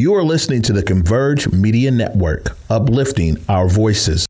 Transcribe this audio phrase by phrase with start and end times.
[0.00, 4.24] You are listening to the Converge Media Network, uplifting our voices.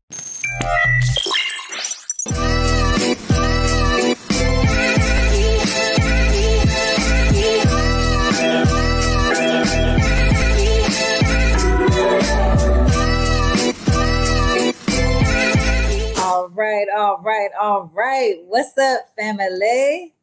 [16.17, 18.35] All right, all right, all right.
[18.45, 20.13] What's up, family?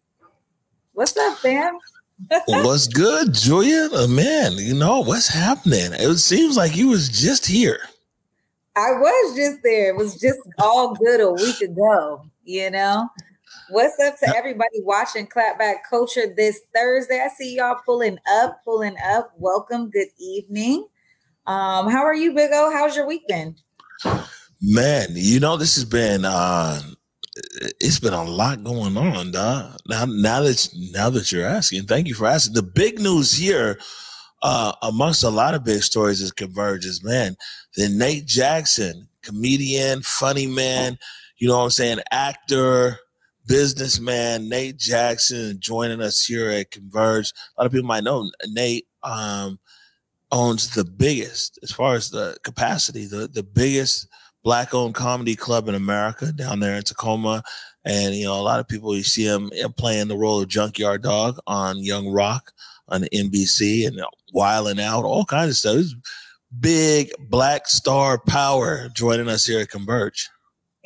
[0.92, 1.78] What's up, fam?
[2.46, 3.88] What's good, Julia?
[3.92, 5.92] Uh, man, you know what's happening?
[5.92, 7.80] It seems like you was just here.
[8.76, 9.90] I was just there.
[9.90, 12.22] It was just all good a week ago.
[12.44, 13.08] You know.
[13.70, 17.20] What's up to everybody watching Clapback Culture this Thursday?
[17.22, 19.32] I see y'all pulling up, pulling up.
[19.36, 19.90] Welcome.
[19.90, 20.86] Good evening.
[21.46, 22.70] Um, how are you, Big O?
[22.72, 23.60] How's your weekend?
[24.62, 26.80] Man, you know this has been uh,
[27.80, 29.76] it's been a lot going on, dog.
[29.86, 32.54] Now, now that now that you're asking, thank you for asking.
[32.54, 33.78] The big news here,
[34.42, 37.02] uh, amongst a lot of big stories, is converges.
[37.02, 37.36] Man,
[37.76, 40.98] the Nate Jackson, comedian, funny man,
[41.38, 42.98] you know what I'm saying, actor,
[43.46, 47.32] businessman, Nate Jackson, joining us here at Converge.
[47.56, 48.86] A lot of people might know Nate.
[49.02, 49.58] Um,
[50.30, 54.08] owns the biggest, as far as the capacity, the the biggest
[54.42, 57.42] black owned comedy club in America down there in Tacoma.
[57.84, 61.02] And, you know, a lot of people, you see him playing the role of Junkyard
[61.02, 62.52] Dog on Young Rock
[62.88, 64.00] on NBC and
[64.32, 66.00] Wild 'N Out, all kinds of stuff.
[66.60, 70.30] Big black star power joining us here at Converge.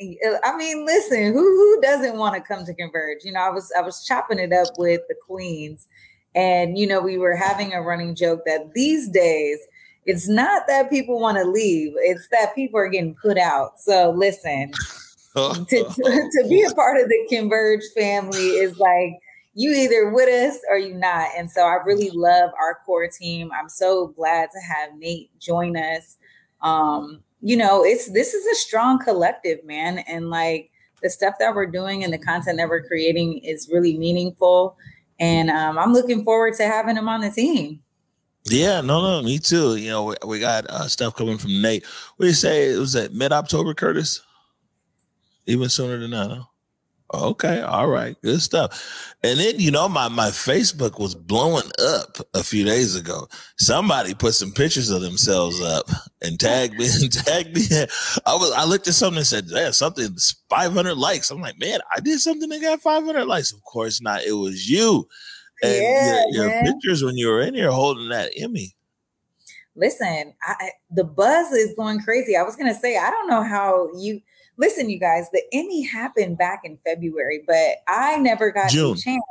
[0.01, 3.23] Uh, I mean, listen, who who doesn't want to come to Converge?
[3.23, 5.87] You know, I was I was chopping it up with the Queens,
[6.35, 9.59] and you know, we were having a running joke that these days
[10.05, 13.79] it's not that people want to leave, it's that people are getting put out.
[13.79, 14.71] So listen,
[15.35, 19.13] to, to, to be a part of the Converge family is like
[19.55, 21.29] you either with us or you not.
[21.37, 23.51] And so I really love our core team.
[23.57, 26.17] I'm so glad to have Nate join us.
[26.61, 29.99] Um, you know, it's this is a strong collective, man.
[29.99, 33.97] And like the stuff that we're doing and the content that we're creating is really
[33.97, 34.77] meaningful.
[35.19, 37.82] And um, I'm looking forward to having him on the team.
[38.45, 39.77] Yeah, no, no, me too.
[39.77, 41.85] You know, we, we got uh, stuff coming from Nate.
[42.17, 42.71] What do you say?
[42.73, 44.21] It was at mid October, Curtis?
[45.45, 46.43] Even sooner than that, huh?
[47.13, 49.15] Okay, all right, good stuff.
[49.23, 53.27] And then you know, my my Facebook was blowing up a few days ago.
[53.59, 55.85] Somebody put some pictures of themselves up
[56.23, 57.63] and tagged me and tagged me.
[58.25, 60.17] I was I looked at something and said, "Yeah, something
[60.49, 63.53] 500 likes." I'm like, man, I did something that got 500 likes.
[63.53, 64.23] Of course not.
[64.23, 65.07] It was you.
[65.63, 68.75] And yeah, your, your pictures when you were in here holding that Emmy.
[69.75, 72.35] Listen, I, the buzz is going crazy.
[72.35, 74.21] I was gonna say, I don't know how you
[74.57, 75.29] listen, you guys.
[75.31, 78.95] The Emmy happened back in February, but I never got June.
[78.95, 79.23] a chance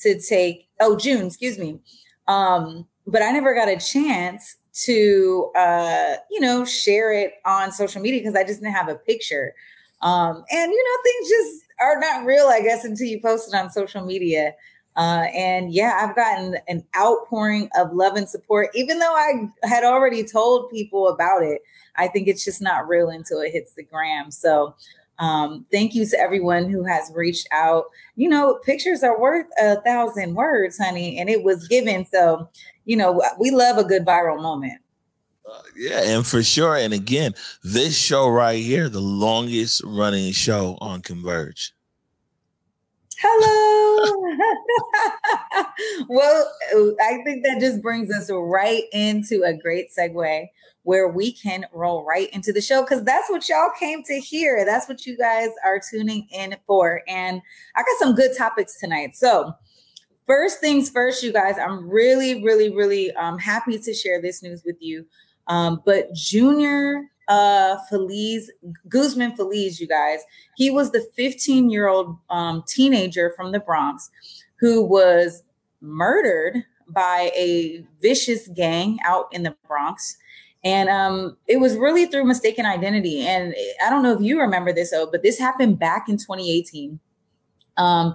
[0.00, 0.68] to take.
[0.80, 1.80] Oh, June, excuse me.
[2.28, 8.02] Um, but I never got a chance to, uh, you know, share it on social
[8.02, 9.54] media because I just didn't have a picture.
[10.02, 13.56] Um, and you know, things just are not real, I guess, until you post it
[13.56, 14.54] on social media.
[14.96, 19.84] Uh, and yeah, I've gotten an outpouring of love and support, even though I had
[19.84, 21.62] already told people about it.
[21.96, 24.30] I think it's just not real until it hits the gram.
[24.30, 24.74] So,
[25.18, 27.84] um, thank you to everyone who has reached out.
[28.16, 32.04] You know, pictures are worth a thousand words, honey, and it was given.
[32.06, 32.48] So,
[32.84, 34.80] you know, we love a good viral moment.
[35.48, 36.76] Uh, yeah, and for sure.
[36.76, 41.72] And again, this show right here, the longest running show on Converge.
[43.18, 43.63] Hello.
[46.08, 46.52] well,
[47.00, 50.46] I think that just brings us right into a great segue
[50.84, 54.64] where we can roll right into the show because that's what y'all came to hear.
[54.64, 57.02] That's what you guys are tuning in for.
[57.08, 57.40] And
[57.74, 59.16] I got some good topics tonight.
[59.16, 59.54] So,
[60.26, 64.62] first things first, you guys, I'm really, really, really um, happy to share this news
[64.64, 65.06] with you.
[65.46, 68.50] Um, but Junior uh Feliz
[68.88, 70.20] Guzman Feliz, you guys.
[70.56, 74.10] He was the 15 year old um, teenager from the Bronx
[74.60, 75.42] who was
[75.80, 80.16] murdered by a vicious gang out in the Bronx.
[80.64, 83.26] And um, it was really through mistaken identity.
[83.26, 83.54] And
[83.84, 86.98] I don't know if you remember this, oh, but this happened back in 2018.
[87.76, 88.14] Um,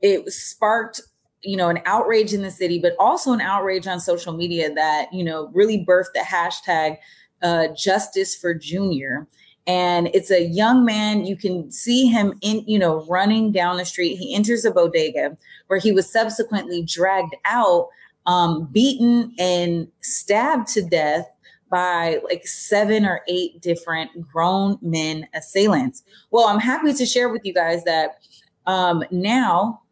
[0.00, 1.00] it sparked
[1.42, 5.06] you know an outrage in the city but also an outrage on social media that
[5.12, 6.98] you know really birthed the hashtag
[7.42, 9.26] uh, Justice for Junior.
[9.66, 11.26] And it's a young man.
[11.26, 14.16] You can see him in, you know, running down the street.
[14.16, 15.36] He enters a bodega
[15.66, 17.88] where he was subsequently dragged out,
[18.24, 21.26] um, beaten, and stabbed to death
[21.70, 26.02] by like seven or eight different grown men assailants.
[26.30, 28.20] Well, I'm happy to share with you guys that
[28.66, 29.82] um, now,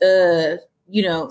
[0.00, 0.58] uh,
[0.88, 1.28] you know,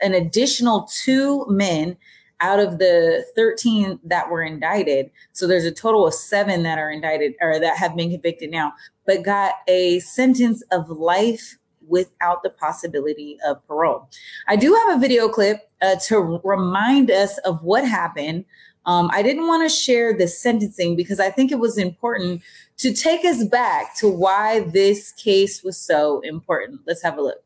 [0.00, 1.98] an additional two men
[2.42, 6.90] out of the 13 that were indicted, so there's a total of seven that are
[6.90, 8.72] indicted or that have been convicted now,
[9.06, 11.56] but got a sentence of life
[11.88, 14.08] without the possibility of parole.
[14.48, 18.44] I do have a video clip uh, to remind us of what happened.
[18.86, 22.42] Um, I didn't want to share the sentencing because I think it was important
[22.78, 26.80] to take us back to why this case was so important.
[26.86, 27.44] Let's have a look.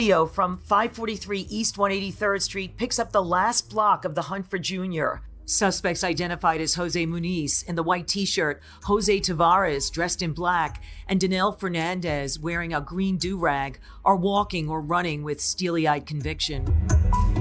[0.00, 4.58] Video from 543 East 183rd Street picks up the last block of the hunt for
[4.58, 5.20] Junior.
[5.44, 10.82] Suspects identified as Jose Muniz in the white t shirt, Jose Tavares dressed in black,
[11.06, 16.06] and Danelle Fernandez wearing a green do rag are walking or running with steely eyed
[16.06, 16.64] conviction.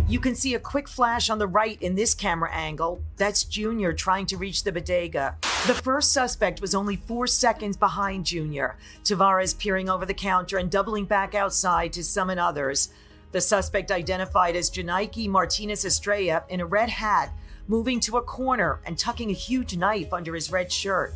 [0.09, 2.99] You can see a quick flash on the right in this camera angle.
[3.17, 5.37] That's Junior trying to reach the bodega.
[5.67, 10.71] The first suspect was only four seconds behind Junior, Tavares peering over the counter and
[10.71, 12.89] doubling back outside to summon others.
[13.33, 17.31] The suspect identified as Jonaiki Martinez Estrella in a red hat,
[17.67, 21.13] moving to a corner and tucking a huge knife under his red shirt.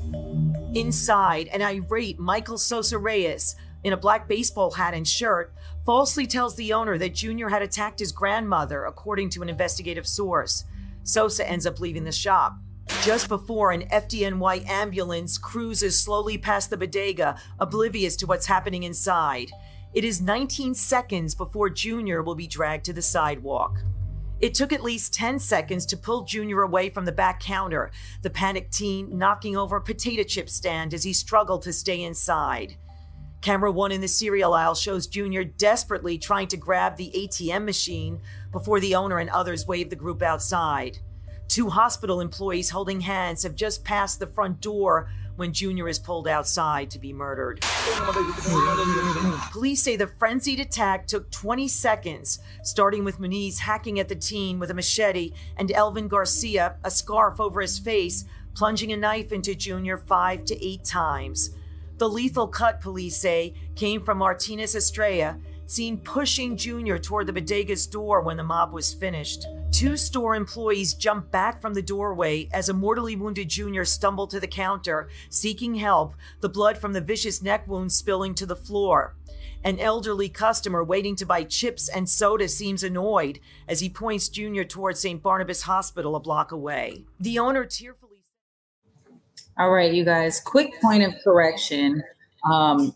[0.76, 5.52] Inside, an irate Michael Sosa Reyes, in a black baseball hat and shirt,
[5.86, 10.66] falsely tells the owner that Junior had attacked his grandmother, according to an investigative source.
[11.04, 12.56] Sosa ends up leaving the shop.
[13.04, 19.52] Just before an FDNY ambulance cruises slowly past the bodega, oblivious to what's happening inside.
[19.94, 23.78] It is 19 seconds before Junior will be dragged to the sidewalk.
[24.42, 27.92] It took at least 10 seconds to pull Junior away from the back counter,
[28.22, 32.76] the panicked teen knocking over a potato chip stand as he struggled to stay inside.
[33.44, 38.22] Camera one in the cereal aisle shows Junior desperately trying to grab the ATM machine
[38.54, 41.00] before the owner and others wave the group outside.
[41.50, 46.26] Two hospital employees holding hands have just passed the front door when Junior is pulled
[46.26, 47.60] outside to be murdered.
[49.52, 54.58] Police say the frenzied attack took 20 seconds, starting with Muniz hacking at the teen
[54.58, 58.24] with a machete and Elvin Garcia, a scarf over his face,
[58.56, 61.50] plunging a knife into Junior five to eight times.
[62.04, 67.88] The lethal cut, police say, came from Martinez Estrella, seen pushing Junior toward the bodega's
[67.88, 69.46] door when the mob was finished.
[69.72, 74.42] Two store employees jumped back from the doorway as a mortally wounded Junior stumbled to
[74.42, 79.16] the counter, seeking help, the blood from the vicious neck wound spilling to the floor.
[79.64, 84.66] An elderly customer waiting to buy chips and soda seems annoyed as he points Junior
[84.66, 85.24] towards St.
[85.24, 87.06] Barnabas Hospital a block away.
[87.22, 88.03] The owner tearfully
[89.58, 92.04] all right, you guys, quick point of correction.
[92.52, 92.96] Um,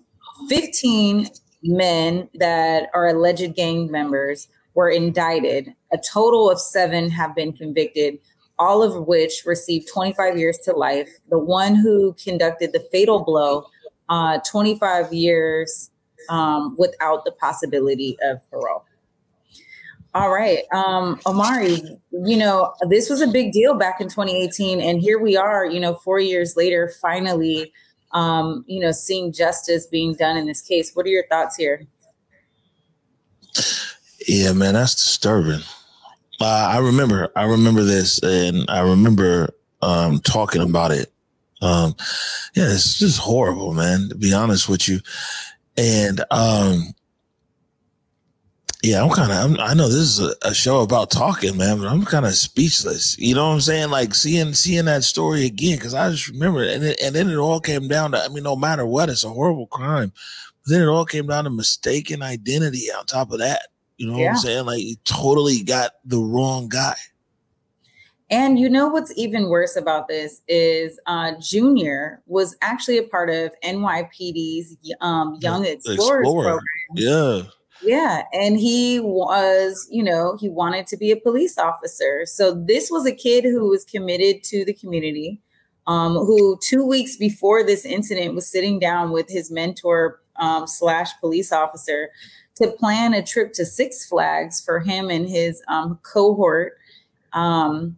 [0.49, 1.29] 15
[1.63, 5.73] men that are alleged gang members were indicted.
[5.91, 8.17] A total of seven have been convicted,
[8.57, 11.09] all of which received 25 years to life.
[11.29, 13.65] The one who conducted the fatal blow,
[14.09, 15.91] uh, 25 years
[16.29, 18.83] um, without the possibility of parole.
[20.17, 20.63] All right.
[20.73, 21.79] Um, Omari,
[22.11, 24.81] you know, this was a big deal back in 2018.
[24.81, 27.71] And here we are, you know, four years later, finally,
[28.13, 30.95] um, you know, seeing justice being done in this case.
[30.95, 31.85] What are your thoughts here?
[34.27, 35.61] Yeah, man, that's disturbing.
[36.41, 39.53] Uh, I remember, I remember this, and I remember
[39.83, 41.13] um, talking about it.
[41.61, 41.95] Um,
[42.55, 44.09] yeah, it's just horrible, man.
[44.09, 44.99] To be honest with you,
[45.77, 46.95] and um,
[48.83, 49.59] yeah, I'm kind of.
[49.59, 53.17] I know this is a, a, show about talking, man, but I'm kind of speechless.
[53.17, 53.89] You know what I'm saying?
[53.89, 57.29] Like seeing seeing that story again because I just remember, it, and it, and then
[57.29, 58.23] it all came down to.
[58.23, 60.11] I mean, no matter what, it's a horrible crime.
[60.63, 62.91] But then it all came down to mistaken identity.
[62.95, 63.63] On top of that,
[63.97, 64.25] you know yeah.
[64.25, 64.65] what I'm saying?
[64.67, 66.95] Like you totally got the wrong guy.
[68.29, 73.29] And you know what's even worse about this is uh, Junior was actually a part
[73.29, 76.43] of NYPD's um, Young Explorers Explorer.
[76.43, 76.61] program.
[76.93, 77.41] Yeah.
[77.81, 78.23] Yeah.
[78.33, 82.25] And he was, you know, he wanted to be a police officer.
[82.25, 85.41] So this was a kid who was committed to the community,
[85.85, 91.11] um, who two weeks before this incident was sitting down with his mentor um, slash
[91.19, 92.09] police officer
[92.55, 96.73] to plan a trip to Six Flags for him and his um, cohort.
[97.33, 97.97] Um,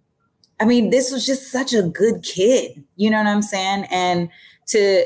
[0.60, 2.84] I mean, this was just such a good kid.
[2.98, 3.86] You know what I'm saying?
[3.90, 4.30] And
[4.68, 5.06] to,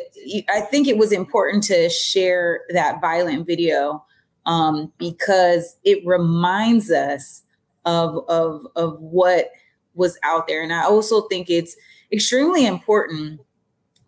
[0.49, 4.03] I think it was important to share that violent video
[4.45, 7.43] um, because it reminds us
[7.85, 9.51] of, of, of what
[9.95, 10.63] was out there.
[10.63, 11.75] And I also think it's
[12.11, 13.41] extremely important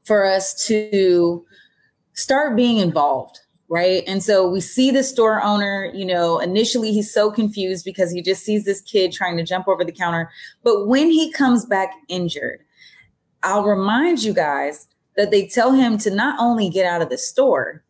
[0.04, 1.46] for us to
[2.14, 7.12] start being involved right and so we see the store owner you know initially he's
[7.12, 10.30] so confused because he just sees this kid trying to jump over the counter
[10.64, 12.60] but when he comes back injured
[13.44, 14.88] i'll remind you guys
[15.18, 17.84] that they tell him to not only get out of the store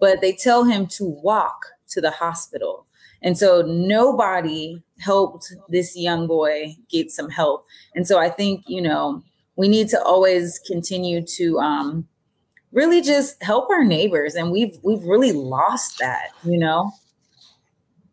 [0.00, 2.86] but they tell him to walk to the hospital.
[3.22, 7.66] And so nobody helped this young boy get some help.
[7.94, 9.22] And so I think, you know,
[9.56, 12.08] we need to always continue to um,
[12.72, 14.34] really just help our neighbors.
[14.34, 16.90] And we've we've really lost that, you know.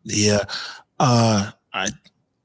[0.04, 0.44] Yeah.
[0.98, 1.88] Uh I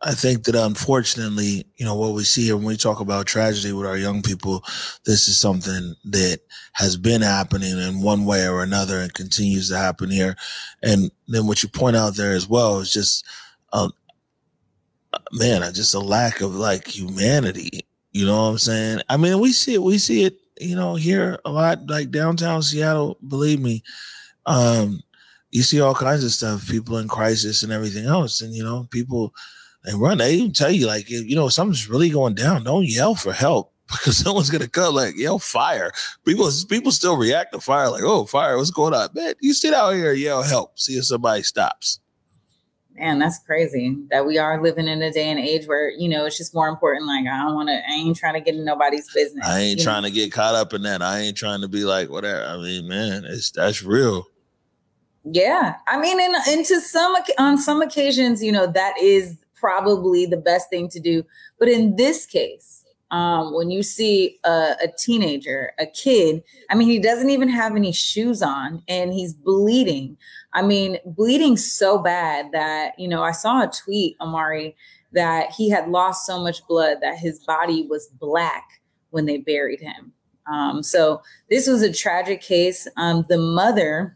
[0.05, 3.73] I think that unfortunately, you know, what we see here when we talk about tragedy
[3.73, 4.63] with our young people,
[5.03, 6.41] this is something that
[6.73, 10.35] has been happening in one way or another and continues to happen here.
[10.83, 13.25] And then what you point out there as well is just,
[13.73, 13.93] um,
[15.31, 17.81] man, just a lack of like humanity.
[18.11, 19.01] You know what I'm saying?
[19.09, 22.61] I mean, we see it, we see it, you know, here a lot, like downtown
[22.61, 23.81] Seattle, believe me.
[24.45, 25.01] Um,
[25.49, 28.41] you see all kinds of stuff, people in crisis and everything else.
[28.41, 29.33] And, you know, people,
[29.85, 30.17] and run.
[30.17, 32.63] They even tell you like, you know, something's really going down.
[32.63, 34.95] Don't yell for help because someone's gonna come.
[34.95, 35.91] Like yell fire.
[36.25, 37.89] People people still react to fire.
[37.89, 39.35] Like, oh, fire, what's going on, man?
[39.39, 41.99] You sit out here, yell help, see if somebody stops.
[42.97, 46.25] Man, that's crazy that we are living in a day and age where you know
[46.25, 47.05] it's just more important.
[47.05, 47.73] Like, I don't want to.
[47.73, 49.45] I ain't trying to get in nobody's business.
[49.45, 50.07] I ain't trying know?
[50.07, 51.01] to get caught up in that.
[51.01, 52.45] I ain't trying to be like whatever.
[52.45, 54.27] I mean, man, it's that's real.
[55.25, 60.27] Yeah, I mean, and, and to some on some occasions, you know, that is probably
[60.27, 61.25] the best thing to do.
[61.57, 66.87] But in this case, um, when you see a, a, teenager, a kid, I mean,
[66.87, 70.17] he doesn't even have any shoes on and he's bleeding.
[70.53, 74.75] I mean, bleeding so bad that, you know, I saw a tweet, Omari,
[75.13, 79.81] that he had lost so much blood that his body was black when they buried
[79.81, 80.13] him.
[80.45, 82.87] Um, so this was a tragic case.
[82.97, 84.15] Um, the mother,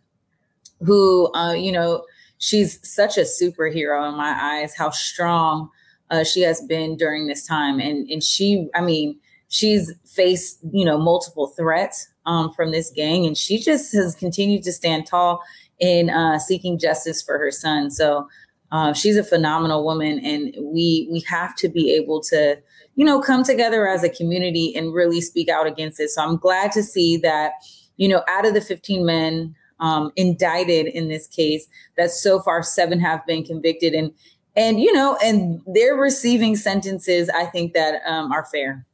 [0.82, 2.04] who, uh, you know,
[2.40, 5.70] she's such a superhero in my eyes, how strong
[6.10, 7.80] uh, she has been during this time.
[7.80, 9.20] And, and she, I mean,
[9.50, 14.64] she's faced, you know, multiple threats um, from this gang, and she just has continued
[14.64, 15.42] to stand tall
[15.80, 17.90] in uh, seeking justice for her son.
[17.90, 18.28] So
[18.72, 22.58] uh, she's a phenomenal woman, and we we have to be able to,
[22.96, 26.10] you know, come together as a community and really speak out against it.
[26.10, 27.54] So I'm glad to see that,
[27.98, 31.68] you know, out of the 15 men um, indicted in this case.
[31.98, 34.12] That so far seven have been convicted, and
[34.56, 37.30] and you know, and they're receiving sentences.
[37.30, 38.86] I think that um, are fair.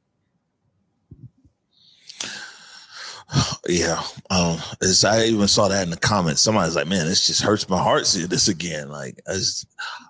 [3.67, 4.59] Yeah, um,
[5.05, 6.41] I even saw that in the comments.
[6.41, 9.19] Somebody's like, "Man, this just hurts my heart seeing this again." Like,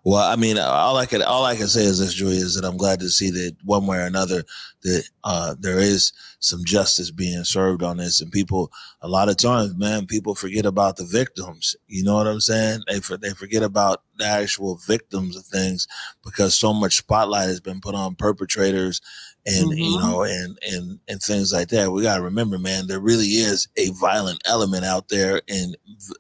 [0.04, 2.68] well, I mean, all I can all I can say is this, Julia, is that
[2.68, 4.44] I'm glad to see that one way or another
[4.84, 8.22] that uh, there is some justice being served on this.
[8.22, 11.76] And people, a lot of times, man, people forget about the victims.
[11.88, 12.82] You know what I'm saying?
[12.88, 15.88] They for, they forget about the actual victims of things
[16.24, 19.02] because so much spotlight has been put on perpetrators
[19.46, 19.78] and mm-hmm.
[19.78, 21.92] you know and and and things like that.
[21.92, 25.78] We got to remember, man, there really is a violent element out there, and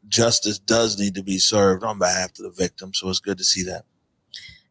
[0.08, 2.94] justice does need to be served on behalf of the victim.
[2.94, 3.86] So it's good to see that.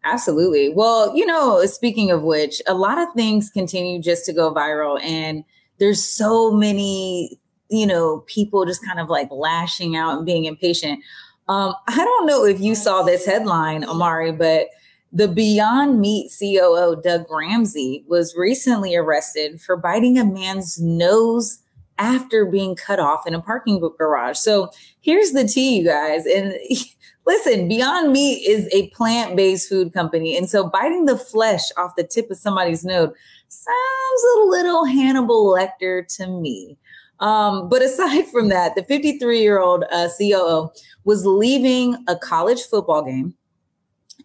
[0.05, 0.69] Absolutely.
[0.69, 5.03] Well, you know, speaking of which, a lot of things continue just to go viral
[5.03, 5.45] and
[5.79, 11.03] there's so many, you know, people just kind of like lashing out and being impatient.
[11.49, 14.69] Um, I don't know if you saw this headline, Omari, but
[15.15, 21.61] the Beyond Meat COO, Doug Ramsey, was recently arrested for biting a man's nose
[21.99, 24.37] after being cut off in a parking garage.
[24.37, 26.27] So here's the tea, you guys.
[26.27, 26.55] And
[27.27, 30.37] Listen, Beyond Meat is a plant based food company.
[30.37, 33.15] And so biting the flesh off the tip of somebody's nose
[33.49, 36.77] sounds a little Hannibal Lecter to me.
[37.21, 40.71] Um, but aside from that, the 53 year old uh, COO
[41.05, 43.35] was leaving a college football game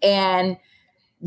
[0.02, 0.58] and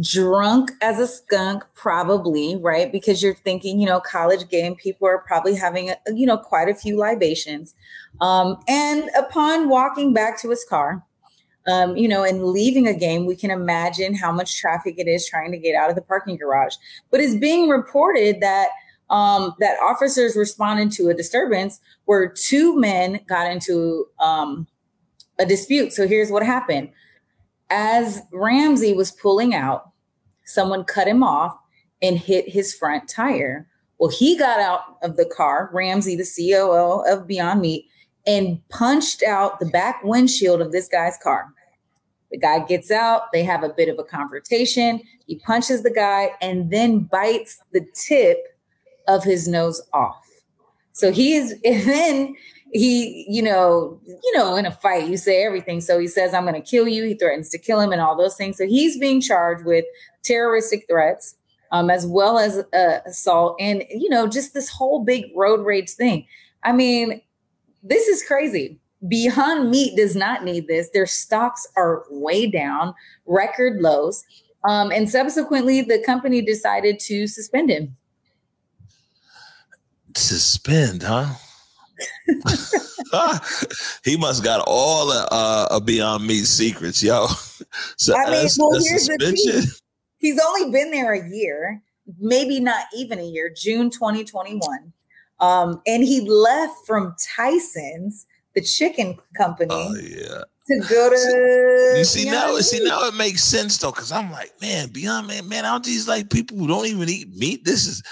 [0.00, 2.90] drunk as a skunk, probably, right?
[2.90, 6.68] Because you're thinking, you know, college game, people are probably having, a, you know, quite
[6.68, 7.74] a few libations.
[8.20, 11.04] Um, and upon walking back to his car,
[11.66, 15.26] um, you know, and leaving a game, we can imagine how much traffic it is
[15.28, 16.74] trying to get out of the parking garage.
[17.10, 18.68] But it's being reported that
[19.10, 24.66] um, that officers responded to a disturbance where two men got into um,
[25.38, 25.92] a dispute.
[25.92, 26.90] So here's what happened:
[27.72, 29.90] as Ramsey was pulling out,
[30.44, 31.56] someone cut him off
[32.02, 33.66] and hit his front tire.
[33.98, 37.86] Well, he got out of the car, Ramsey, the COO of Beyond Meat,
[38.26, 41.48] and punched out the back windshield of this guy's car.
[42.30, 45.00] The guy gets out, they have a bit of a confrontation.
[45.26, 48.38] He punches the guy and then bites the tip
[49.08, 50.26] of his nose off.
[50.92, 52.34] So he's, and then
[52.72, 55.80] he, you know, you know, in a fight, you say everything.
[55.80, 57.04] So he says, I'm going to kill you.
[57.04, 58.56] He threatens to kill him and all those things.
[58.56, 59.84] So he's being charged with
[60.22, 61.34] terroristic threats,
[61.70, 65.90] um, as well as uh, assault and, you know, just this whole big road rage
[65.90, 66.26] thing.
[66.64, 67.20] I mean,
[67.82, 68.78] this is crazy.
[69.06, 70.88] Beyond Meat does not need this.
[70.90, 72.94] Their stocks are way down,
[73.26, 74.24] record lows.
[74.64, 77.96] Um, and subsequently, the company decided to suspend him.
[80.14, 81.34] Suspend, huh?
[84.04, 87.26] he must got all the uh, Beyond Meat secrets, yo.
[87.96, 89.56] So I mean, well, here's suspension.
[89.56, 89.70] the thing.
[90.18, 91.80] He's only been there a year,
[92.18, 94.92] maybe not even a year, June 2021.
[95.40, 99.70] Um, and he left from Tyson's, the chicken company.
[99.72, 101.98] Oh, yeah to go to.
[101.98, 102.62] You see now, meat.
[102.62, 106.08] see now it makes sense though, because I'm like, man, Beyond Man, man, aren't these
[106.08, 107.64] like people who don't even eat meat?
[107.64, 108.02] This is,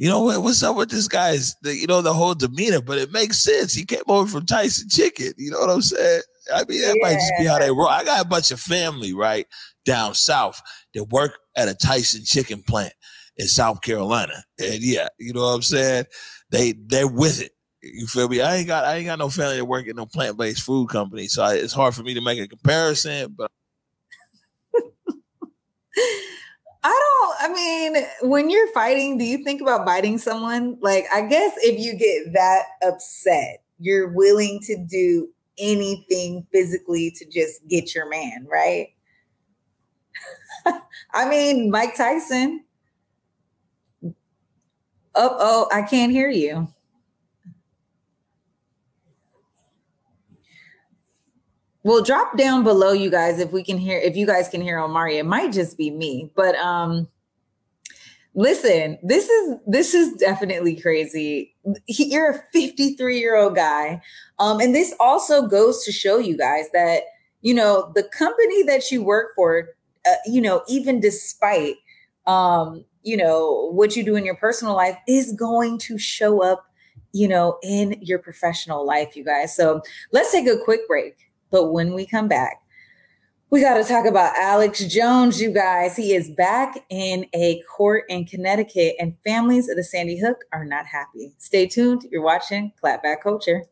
[0.00, 2.80] you know, what, what's up with this guy's, the, you know, the whole demeanor?
[2.80, 3.74] But it makes sense.
[3.74, 5.34] He came over from Tyson Chicken.
[5.36, 6.22] You know what I'm saying?
[6.54, 7.02] I mean, that yeah.
[7.06, 7.86] might just be how they roll.
[7.86, 9.46] I got a bunch of family right
[9.84, 10.62] down south
[10.94, 12.94] that work at a Tyson Chicken plant
[13.36, 16.06] in South Carolina, and yeah, you know what I'm saying?
[16.48, 17.52] They they're with it.
[17.82, 18.40] You feel me?
[18.40, 20.88] I ain't got I ain't got no family that work at no plant based food
[20.88, 23.34] company, so I, it's hard for me to make a comparison.
[23.36, 23.50] But
[26.82, 26.88] I
[27.40, 27.50] don't.
[27.50, 30.78] I mean, when you're fighting, do you think about biting someone?
[30.80, 37.26] Like, I guess if you get that upset, you're willing to do anything physically to
[37.26, 38.88] just get your man, right?
[41.14, 42.64] I mean, Mike Tyson.
[45.14, 46.68] Oh, oh, I can't hear you.
[51.82, 54.78] Well, drop down below you guys if we can hear if you guys can hear
[54.78, 55.16] Omari.
[55.16, 57.08] It might just be me, but um
[58.34, 61.54] listen, this is this is definitely crazy.
[61.86, 64.00] He, you're a 53 year old guy,
[64.38, 67.04] um, and this also goes to show you guys that
[67.40, 69.70] you know the company that you work for,
[70.06, 71.76] uh, you know, even despite
[72.26, 76.66] um, you know what you do in your personal life, is going to show up,
[77.12, 79.56] you know, in your professional life, you guys.
[79.56, 79.82] So
[80.12, 81.29] let's take a quick break.
[81.50, 82.62] But when we come back,
[83.50, 85.96] we got to talk about Alex Jones, you guys.
[85.96, 90.64] He is back in a court in Connecticut, and families of the Sandy Hook are
[90.64, 91.32] not happy.
[91.38, 92.06] Stay tuned.
[92.12, 93.64] You're watching Clapback Culture.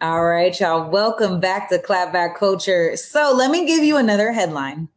[0.00, 0.90] All right, y'all.
[0.90, 2.96] Welcome back to Clapback Culture.
[2.96, 4.88] So let me give you another headline.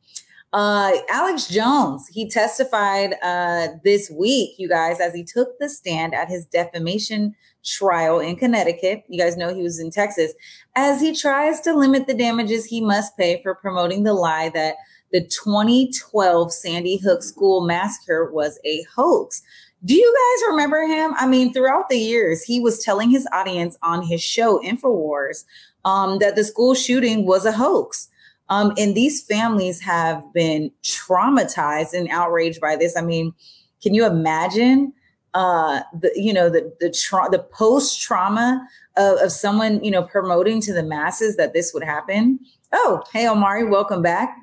[0.53, 6.15] Uh, Alex Jones, he testified uh, this week, you guys, as he took the stand
[6.15, 7.35] at his defamation
[7.67, 9.03] trial in Connecticut.
[9.07, 10.33] You guys know he was in Texas,
[10.75, 14.75] as he tries to limit the damages he must pay for promoting the lie that
[15.11, 19.41] the 2012 Sandy Hook school massacre was a hoax.
[19.85, 21.13] Do you guys remember him?
[21.17, 25.45] I mean, throughout the years, he was telling his audience on his show, InfoWars,
[25.85, 28.09] um, that the school shooting was a hoax.
[28.49, 32.97] Um, and these families have been traumatized and outraged by this.
[32.97, 33.33] I mean,
[33.81, 34.93] can you imagine
[35.37, 40.01] uh, the you know the the tra- the post trauma of, of someone you know
[40.01, 42.39] promoting to the masses that this would happen?
[42.73, 44.35] Oh, hey Omari, welcome back.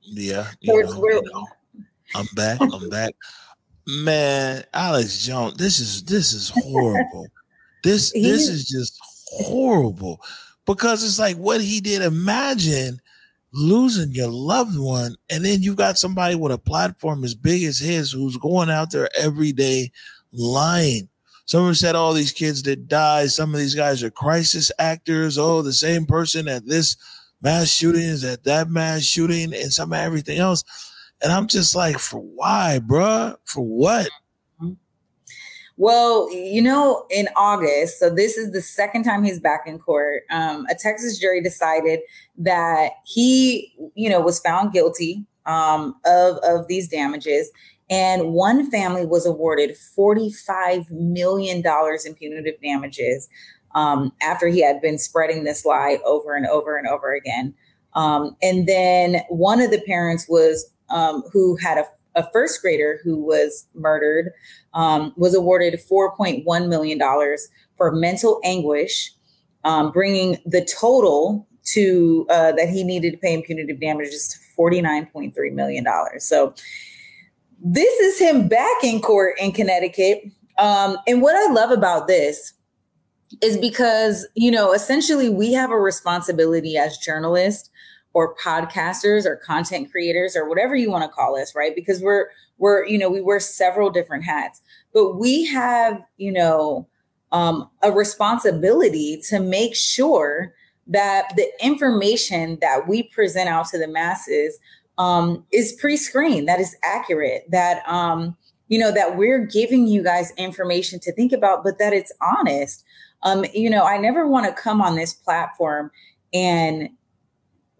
[0.00, 1.46] Yeah, you know, you know,
[2.14, 2.58] I'm back.
[2.62, 3.14] I'm back.
[3.86, 7.26] Man, Alex Jones, this is this is horrible.
[7.84, 8.98] this this is just
[9.42, 10.22] horrible
[10.64, 12.00] because it's like what he did.
[12.00, 13.02] Imagine
[13.52, 17.78] losing your loved one, and then you got somebody with a platform as big as
[17.78, 19.92] his who's going out there every day
[20.32, 21.08] lying.
[21.46, 25.38] Someone said all these kids that died, some of these guys are crisis actors.
[25.38, 26.96] Oh, the same person at this
[27.40, 30.62] mass shooting is at that mass shooting and some of everything else.
[31.22, 33.36] And I'm just like, for why, bruh?
[33.44, 34.08] For what?
[35.78, 40.24] Well, you know, in August, so this is the second time he's back in court.
[40.28, 42.00] Um, a Texas jury decided
[42.36, 47.52] that he, you know, was found guilty um, of of these damages,
[47.90, 53.28] and one family was awarded forty five million dollars in punitive damages
[53.74, 57.54] um, after he had been spreading this lie over and over and over again.
[57.94, 61.84] Um, and then one of the parents was um, who had a
[62.18, 64.32] a first grader who was murdered
[64.74, 66.98] um, was awarded $4.1 million
[67.76, 69.12] for mental anguish,
[69.64, 74.60] um, bringing the total to uh, that he needed to pay in punitive damages to
[74.60, 75.86] $49.3 million.
[76.18, 76.54] So
[77.60, 80.22] this is him back in court in Connecticut.
[80.58, 82.52] Um, and what I love about this
[83.42, 87.70] is because, you know, essentially we have a responsibility as journalists
[88.14, 91.74] or podcasters or content creators or whatever you want to call us, right?
[91.74, 94.60] Because we're we're you know we wear several different hats,
[94.92, 96.88] but we have you know
[97.30, 100.54] um, a responsibility to make sure
[100.86, 104.58] that the information that we present out to the masses
[104.98, 108.36] um, is pre-screened, that is accurate, that um,
[108.68, 112.84] you know, that we're giving you guys information to think about, but that it's honest.
[113.22, 115.90] Um, you know, I never want to come on this platform
[116.32, 116.90] and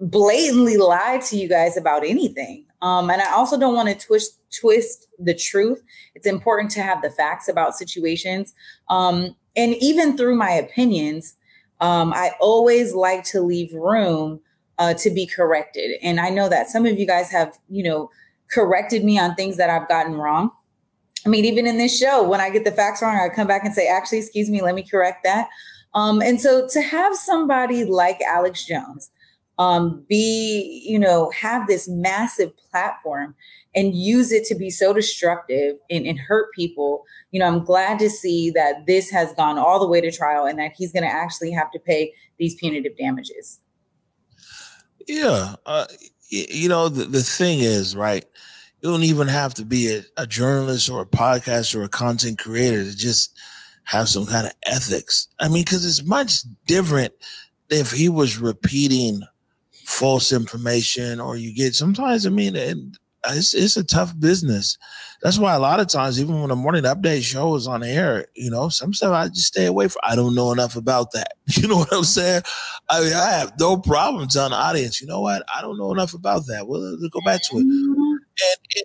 [0.00, 2.64] blatantly lie to you guys about anything.
[2.81, 5.83] Um, and I also don't want to twist twist the truth.
[6.14, 8.54] It's important to have the facts about situations.
[8.88, 11.35] Um, and even through my opinions,
[11.81, 14.40] um, I always like to leave room
[14.79, 15.93] uh, to be corrected.
[16.03, 18.11] And I know that some of you guys have, you know,
[18.51, 20.51] corrected me on things that I've gotten wrong.
[21.27, 23.64] I mean, even in this show, when I get the facts wrong, I come back
[23.64, 25.49] and say, actually, excuse me, let me correct that.
[25.95, 29.11] Um, and so to have somebody like Alex Jones
[29.59, 33.35] um, be, you know, have this massive platform
[33.75, 37.99] and use it to be so destructive and, and hurt people, you know, I'm glad
[37.99, 41.03] to see that this has gone all the way to trial and that he's going
[41.03, 43.61] to actually have to pay these punitive damages.
[45.09, 45.55] Yeah.
[45.66, 45.87] Uh,
[46.29, 48.25] you know, the, the thing is, right?
[48.83, 52.38] You don't even have to be a, a journalist or a podcaster or a content
[52.38, 53.37] creator to just
[53.85, 55.29] have some kind of ethics.
[55.40, 57.14] I mean, because it's much different
[57.71, 59.23] if he was repeating
[59.85, 62.92] false information or you get sometimes, I mean,
[63.31, 64.79] it's, it's a tough business.
[65.23, 68.27] That's why a lot of times, even when the morning update show is on air,
[68.35, 70.01] you know, some stuff I just stay away from.
[70.05, 71.33] I don't know enough about that.
[71.57, 72.43] You know what I'm saying?
[72.91, 75.43] I mean, I have no problem telling the audience, you know what?
[75.55, 76.69] I don't know enough about that.
[76.69, 77.62] Well, let's go back to it.
[77.62, 78.19] And,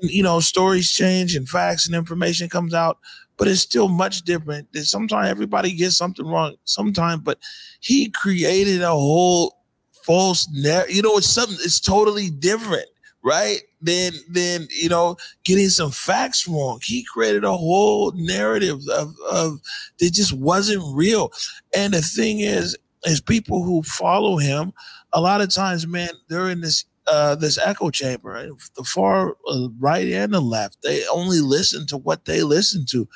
[0.02, 2.98] and, you know, stories change and facts and information comes out,
[3.38, 4.70] but it's still much different.
[4.76, 7.38] Sometimes everybody gets something wrong sometimes, but
[7.80, 9.58] he created a whole
[10.04, 10.96] false narrative.
[10.96, 12.88] You know, it's something, it's totally different
[13.24, 13.62] right?
[13.82, 16.80] Then, then you know, getting some facts wrong.
[16.84, 19.60] He created a whole narrative of, of
[20.00, 21.32] that just wasn't real.
[21.76, 24.74] And the thing is, is people who follow him,
[25.12, 28.50] a lot of times, man, they're in this uh, this echo chamber, right?
[28.78, 30.78] the far uh, right and the left.
[30.84, 33.10] They only listen to what they listen to.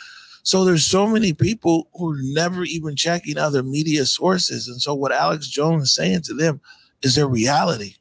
[0.44, 4.68] So there's so many people who are never even checking other media sources.
[4.68, 6.62] And so what Alex Jones is saying to them
[7.02, 7.96] is their reality.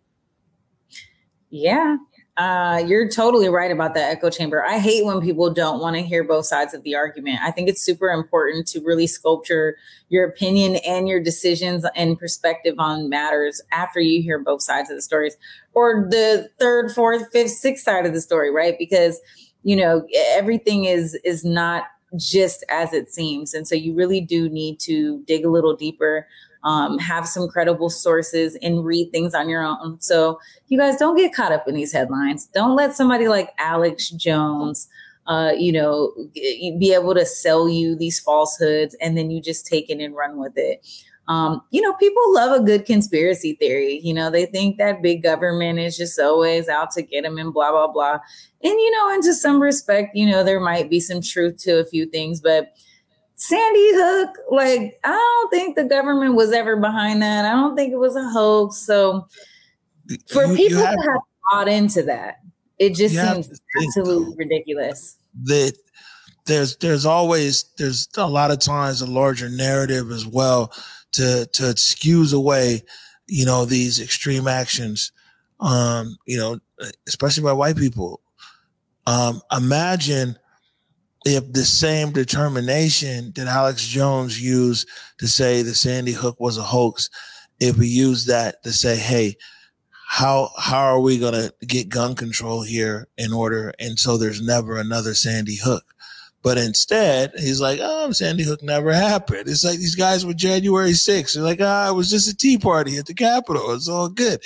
[1.50, 1.96] Yeah.
[2.36, 4.62] Uh, you're totally right about the echo chamber.
[4.62, 7.38] I hate when people don't want to hear both sides of the argument.
[7.42, 9.76] I think it's super important to really sculpture
[10.10, 14.96] your opinion and your decisions and perspective on matters after you hear both sides of
[14.96, 15.36] the stories
[15.72, 18.76] or the third, fourth, fifth, sixth side of the story, right?
[18.78, 19.18] Because,
[19.62, 21.84] you know, everything is, is not
[22.16, 23.54] just as it seems.
[23.54, 26.26] And so you really do need to dig a little deeper
[26.66, 30.00] um, have some credible sources and read things on your own.
[30.00, 32.46] So you guys don't get caught up in these headlines.
[32.46, 34.88] Don't let somebody like Alex Jones,
[35.28, 39.88] uh, you know, be able to sell you these falsehoods and then you just take
[39.88, 40.84] it and run with it.
[41.28, 44.00] Um, you know, people love a good conspiracy theory.
[44.02, 47.52] You know, they think that big government is just always out to get them and
[47.52, 48.18] blah, blah, blah.
[48.62, 51.84] And, you know, into some respect, you know, there might be some truth to a
[51.84, 52.74] few things, but
[53.36, 57.44] Sandy Hook, like, I don't think the government was ever behind that.
[57.44, 58.78] I don't think it was a hoax.
[58.78, 59.28] So
[60.28, 61.20] for you, people you have, to have
[61.50, 62.36] bought into that,
[62.78, 65.18] it just seems absolutely ridiculous.
[65.44, 65.76] That
[66.46, 70.72] there's there's always there's a lot of times a larger narrative as well
[71.12, 72.82] to to excuse away,
[73.26, 75.12] you know, these extreme actions.
[75.60, 76.58] Um, you know,
[77.06, 78.20] especially by white people.
[79.06, 80.36] Um, imagine
[81.26, 86.62] if the same determination that Alex Jones used to say the Sandy Hook was a
[86.62, 87.10] hoax,
[87.58, 89.36] if we use that to say, hey,
[90.08, 94.78] how how are we to get gun control here in order and so there's never
[94.78, 95.94] another Sandy Hook?
[96.44, 99.48] But instead, he's like, oh, Sandy Hook never happened.
[99.48, 101.34] It's like these guys with January 6th.
[101.34, 103.72] They're like, ah, oh, it was just a tea party at the Capitol.
[103.72, 104.40] It's all good.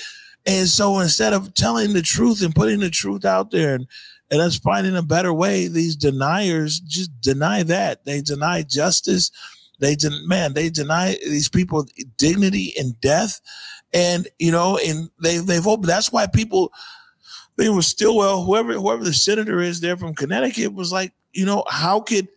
[0.46, 3.86] And so instead of telling the truth and putting the truth out there and
[4.30, 5.68] and us finding a better way.
[5.68, 8.04] These deniers just deny that.
[8.04, 9.30] They deny justice.
[9.78, 13.40] They den- man, they deny these people dignity and death.
[13.92, 15.88] And you know, and they they've opened.
[15.88, 16.72] That's why people
[17.56, 21.44] they were still well, whoever whoever the senator is there from Connecticut was like, you
[21.44, 22.28] know, how could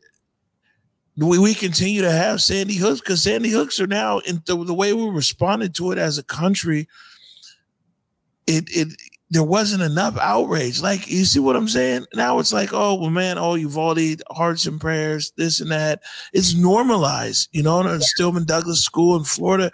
[1.16, 4.74] we, we continue to have Sandy Hooks because Sandy Hooks are now in the, the
[4.74, 6.88] way we responded to it as a country.
[8.48, 8.88] It it
[9.34, 10.80] there wasn't enough outrage.
[10.80, 12.06] Like, you see what I'm saying?
[12.14, 16.02] Now it's like, oh, well, man, oh, Uvalde, hearts and prayers, this and that.
[16.34, 19.72] It's normalized, you know, in Stoneman Douglas School in Florida.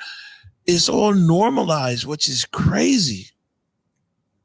[0.65, 3.31] It's all normalized, which is crazy.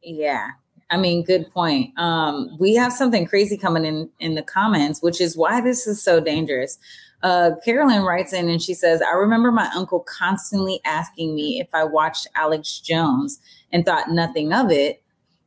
[0.02, 0.48] Yeah.
[0.90, 1.96] I mean, good point.
[1.96, 6.02] Um, we have something crazy coming in in the comments, which is why this is
[6.02, 6.76] so dangerous.
[7.22, 11.68] Uh, Carolyn writes in and she says, I remember my uncle constantly asking me if
[11.72, 13.40] I watched Alex Jones
[13.72, 15.03] and thought nothing of it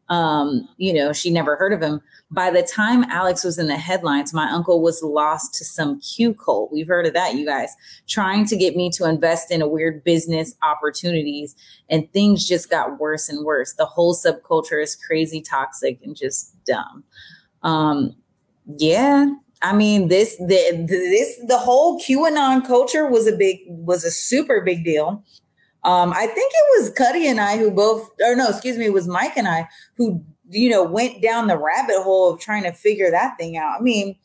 [0.09, 2.01] Um, you know, she never heard of him.
[2.31, 6.33] By the time Alex was in the headlines, my uncle was lost to some Q
[6.33, 6.71] cult.
[6.71, 7.75] We've heard of that, you guys,
[8.07, 11.55] trying to get me to invest in a weird business opportunities.
[11.89, 13.73] And things just got worse and worse.
[13.73, 17.03] The whole subculture is crazy, toxic, and just dumb.
[17.63, 18.15] Um,
[18.77, 19.27] yeah,
[19.61, 24.61] I mean, this the this the whole QAnon culture was a big was a super
[24.61, 25.23] big deal.
[25.83, 28.93] Um, I think it was Cuddy and I who both, or no, excuse me, it
[28.93, 32.71] was Mike and I who you know went down the rabbit hole of trying to
[32.71, 33.79] figure that thing out.
[33.79, 34.15] I mean,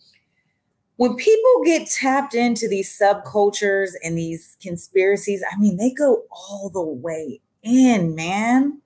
[0.97, 6.71] when people get tapped into these subcultures and these conspiracies, I mean, they go all
[6.73, 8.81] the way in, man.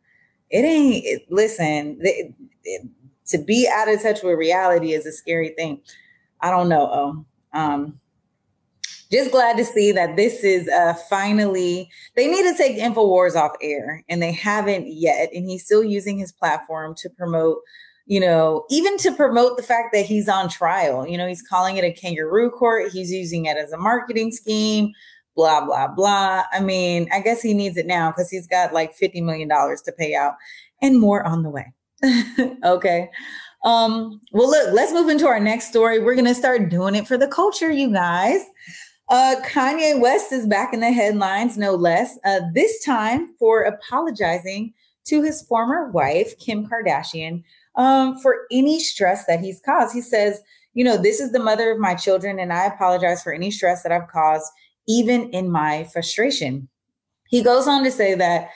[0.51, 1.05] It ain't.
[1.05, 2.33] It, listen, it,
[2.65, 2.87] it,
[3.27, 5.81] to be out of touch with reality is a scary thing.
[6.41, 6.89] I don't know.
[6.91, 8.01] Oh, um,
[9.17, 13.53] just glad to see that this is uh, finally they need to take infowars off
[13.63, 17.59] air and they haven't yet and he's still using his platform to promote
[18.07, 21.07] you know even to promote the fact that he's on trial.
[21.07, 22.93] You know he's calling it a kangaroo court.
[22.93, 24.93] He's using it as a marketing scheme
[25.35, 26.45] blah blah blah.
[26.53, 29.83] I mean i guess he needs it now because he's got like 50 million dollars
[29.83, 30.35] to pay out
[30.83, 31.73] and more on the way.
[32.65, 33.09] Okay.
[33.65, 35.99] Um well look let's move into our next story.
[35.99, 38.43] We're gonna start doing it for the culture you guys
[39.09, 44.73] uh, Kanye West is back in the headlines, no less, uh, this time for apologizing
[45.05, 47.45] to his former wife, Kim Kardashian,
[47.77, 49.95] um, for any stress that he's caused.
[49.95, 50.41] He says,
[50.75, 53.83] You know, this is the mother of my children, and I apologize for any stress
[53.85, 54.51] that I've caused,
[54.89, 56.69] even in my frustration.
[57.29, 58.51] He goes on to say that,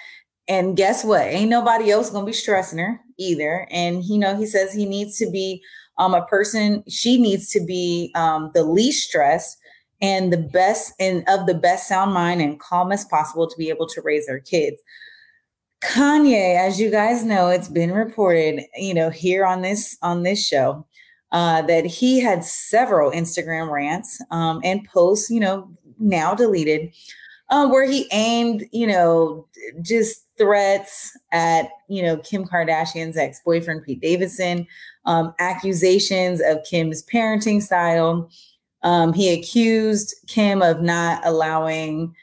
[0.48, 1.22] and guess what?
[1.22, 3.68] Ain't nobody else gonna be stressing her either.
[3.70, 5.62] And you know, he says he needs to be
[5.98, 9.58] um, a person, she needs to be um, the least stressed
[10.00, 13.68] and the best and of the best sound mind and calm as possible to be
[13.68, 14.80] able to raise their kids.
[15.82, 20.44] Kanye, as you guys know, it's been reported, you know, here on this on this
[20.46, 20.86] show,
[21.32, 26.92] uh, that he had several Instagram rants um, and posts, you know, now deleted,
[27.48, 29.46] uh, where he aimed, you know,
[29.80, 34.66] just threats at, you know, Kim Kardashian's ex boyfriend Pete Davidson,
[35.06, 38.30] um, accusations of Kim's parenting style,
[38.82, 42.14] um, he accused Kim of not allowing,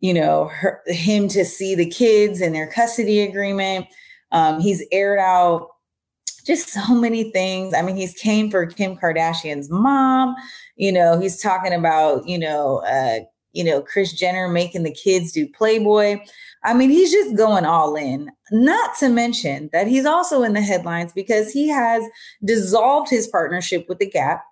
[0.00, 3.86] you know, her, him to see the kids in their custody agreement.
[4.30, 5.68] Um, he's aired out
[6.46, 7.74] just so many things.
[7.74, 10.34] I mean, he's came for Kim Kardashian's mom.
[10.76, 13.20] You know, he's talking about, you know, uh,
[13.52, 16.18] you know, Kris Jenner making the kids do Playboy.
[16.64, 18.30] I mean, he's just going all in.
[18.50, 22.02] Not to mention that he's also in the headlines because he has
[22.44, 24.44] dissolved his partnership with The Gap.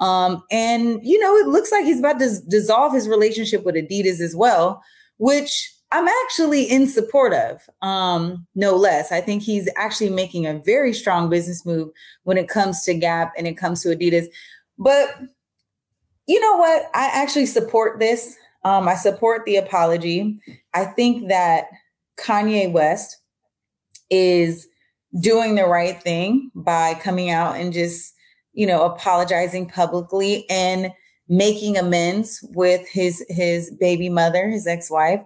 [0.00, 4.20] Um, and you know, it looks like he's about to dissolve his relationship with Adidas
[4.20, 4.82] as well,
[5.18, 9.12] which I'm actually in support of, um, no less.
[9.12, 11.90] I think he's actually making a very strong business move
[12.24, 14.26] when it comes to Gap and it comes to Adidas.
[14.76, 15.08] But
[16.26, 16.90] you know what?
[16.94, 18.36] I actually support this.
[18.64, 20.40] Um, I support the apology.
[20.72, 21.66] I think that
[22.18, 23.18] Kanye West
[24.10, 24.66] is
[25.20, 28.14] doing the right thing by coming out and just
[28.54, 30.90] you know, apologizing publicly and
[31.28, 35.20] making amends with his his baby mother, his ex-wife.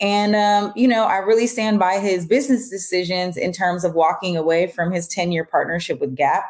[0.00, 4.36] And um, you know, I really stand by his business decisions in terms of walking
[4.36, 6.44] away from his 10-year partnership with Gap.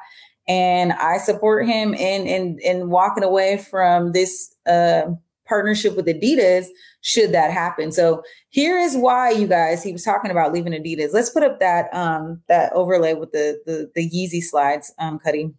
[0.49, 5.03] And I support him in in in walking away from this uh
[5.47, 6.66] partnership with Adidas
[7.03, 7.92] should that happen.
[7.92, 11.12] So here is why you guys he was talking about leaving Adidas.
[11.12, 15.53] Let's put up that um that overlay with the the, the Yeezy slides um Cuddy.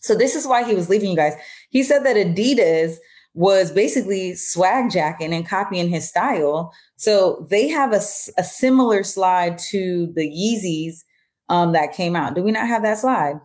[0.00, 1.34] So this is why he was leaving you guys.
[1.70, 2.96] He said that Adidas
[3.34, 6.72] was basically swag jacking and copying his style.
[6.96, 8.00] So they have a,
[8.38, 11.04] a similar slide to the Yeezys
[11.48, 12.34] um, that came out.
[12.34, 13.36] Do we not have that slide?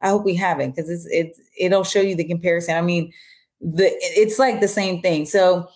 [0.00, 2.76] I hope we have it because it's it's it'll show you the comparison.
[2.76, 3.12] I mean,
[3.60, 5.26] the it's like the same thing.
[5.26, 5.68] So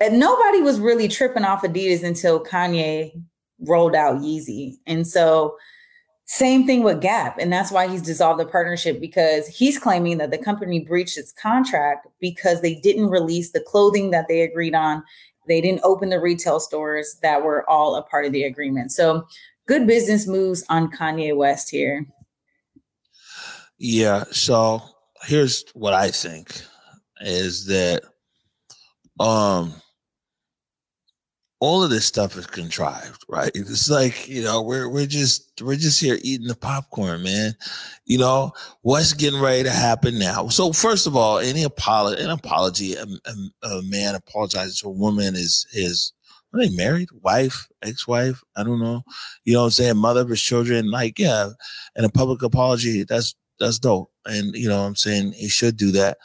[0.00, 3.12] and nobody was really tripping off Adidas until Kanye
[3.60, 4.76] rolled out Yeezy.
[4.86, 5.56] And so
[6.28, 7.38] same thing with Gap.
[7.38, 11.32] And that's why he's dissolved the partnership because he's claiming that the company breached its
[11.32, 15.02] contract because they didn't release the clothing that they agreed on.
[15.48, 18.92] They didn't open the retail stores that were all a part of the agreement.
[18.92, 19.26] So
[19.66, 22.06] good business moves on Kanye West here.
[23.78, 24.24] Yeah.
[24.30, 24.82] So
[25.22, 26.60] here's what I think
[27.22, 28.02] is that
[29.18, 29.74] um
[31.60, 33.50] all of this stuff is contrived, right?
[33.54, 37.54] It's like, you know, we're we're just we're just here eating the popcorn, man.
[38.04, 40.48] You know, what's getting ready to happen now?
[40.48, 44.98] So first of all, any apology an apology, a, a, a man apologizing to a
[44.98, 46.12] woman is is
[46.54, 47.08] are they married?
[47.22, 48.42] Wife, ex-wife?
[48.56, 49.02] I don't know.
[49.44, 49.96] You know what I'm saying?
[49.96, 50.90] Mother of his children.
[50.90, 51.50] Like, yeah.
[51.94, 54.10] And a public apology, that's that's dope.
[54.24, 55.32] And you know what I'm saying?
[55.32, 56.18] He should do that.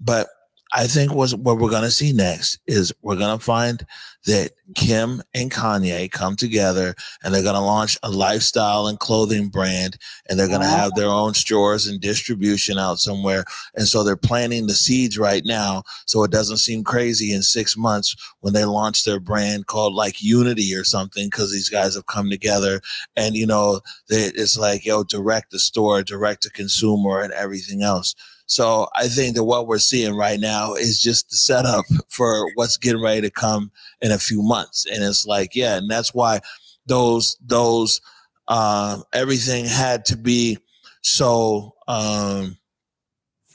[0.00, 0.28] But
[0.72, 3.84] I think what we're gonna see next is we're gonna find
[4.26, 9.96] that Kim and Kanye come together and they're gonna launch a lifestyle and clothing brand
[10.28, 13.44] and they're gonna have their own stores and distribution out somewhere.
[13.74, 17.76] And so they're planting the seeds right now so it doesn't seem crazy in six
[17.76, 22.06] months when they launch their brand called like Unity or something because these guys have
[22.06, 22.80] come together
[23.16, 27.82] and you know they, it's like yo direct the store, direct to consumer and everything
[27.82, 28.14] else.
[28.50, 32.76] So I think that what we're seeing right now is just the setup for what's
[32.76, 34.86] getting ready to come in a few months.
[34.86, 36.40] And it's like, yeah, and that's why
[36.84, 38.00] those those
[38.48, 40.58] uh, everything had to be
[41.02, 42.58] so um,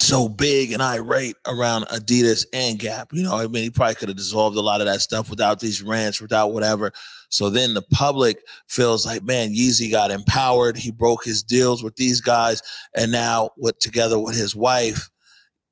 [0.05, 3.09] so big and irate around Adidas and Gap.
[3.11, 5.59] You know, I mean, he probably could have dissolved a lot of that stuff without
[5.59, 6.91] these rants, without whatever.
[7.29, 10.77] So then the public feels like, man, Yeezy got empowered.
[10.77, 12.61] He broke his deals with these guys,
[12.95, 15.09] and now with together with his wife,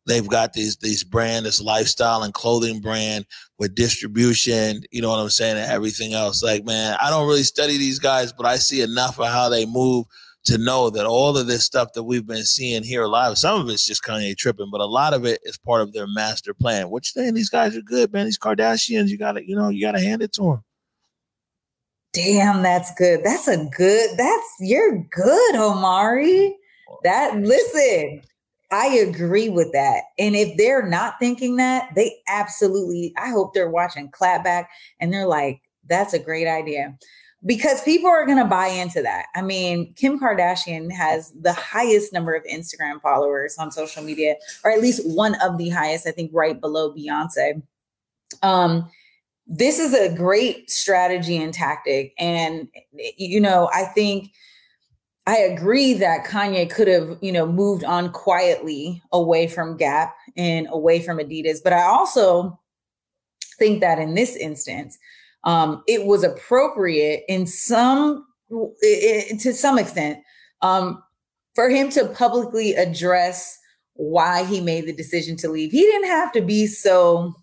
[0.06, 3.26] they've got these these brand, this lifestyle and clothing brand
[3.60, 4.82] with distribution.
[4.92, 6.44] You know what I'm saying, and everything else.
[6.44, 9.66] Like, man, I don't really study these guys, but I see enough of how they
[9.66, 10.06] move
[10.46, 13.70] to know that all of this stuff that we've been seeing here live, some of
[13.70, 16.90] it's just Kanye tripping, but a lot of it is part of their master plan.
[16.90, 18.26] Which then these guys are good, man.
[18.26, 20.64] These Kardashians, you gotta, you know, you gotta hand it to them.
[22.14, 23.22] Damn, that's good.
[23.24, 24.18] That's a good.
[24.18, 26.56] That's you're good, Omari.
[27.04, 28.22] That listen,
[28.72, 30.04] I agree with that.
[30.20, 33.14] And if they're not thinking that, they absolutely.
[33.18, 34.66] I hope they're watching Clapback
[35.00, 36.96] and they're like, "That's a great idea."
[37.46, 39.26] Because people are going to buy into that.
[39.36, 44.72] I mean, Kim Kardashian has the highest number of Instagram followers on social media, or
[44.72, 47.62] at least one of the highest, I think, right below Beyonce.
[48.42, 48.90] Um,
[49.46, 52.14] this is a great strategy and tactic.
[52.18, 52.70] And,
[53.18, 54.32] you know, I think
[55.28, 60.68] I agree that Kanye could have, you know, moved on quietly away from Gap and
[60.70, 61.60] away from Adidas.
[61.64, 62.60] But I also
[63.60, 64.98] think that in this instance,
[65.44, 68.26] um, it was appropriate in some
[68.82, 70.20] it, to some extent
[70.62, 71.04] um,
[71.56, 73.60] for him to publicly address
[73.94, 75.72] why he made the decision to leave.
[75.72, 77.34] He didn't have to be so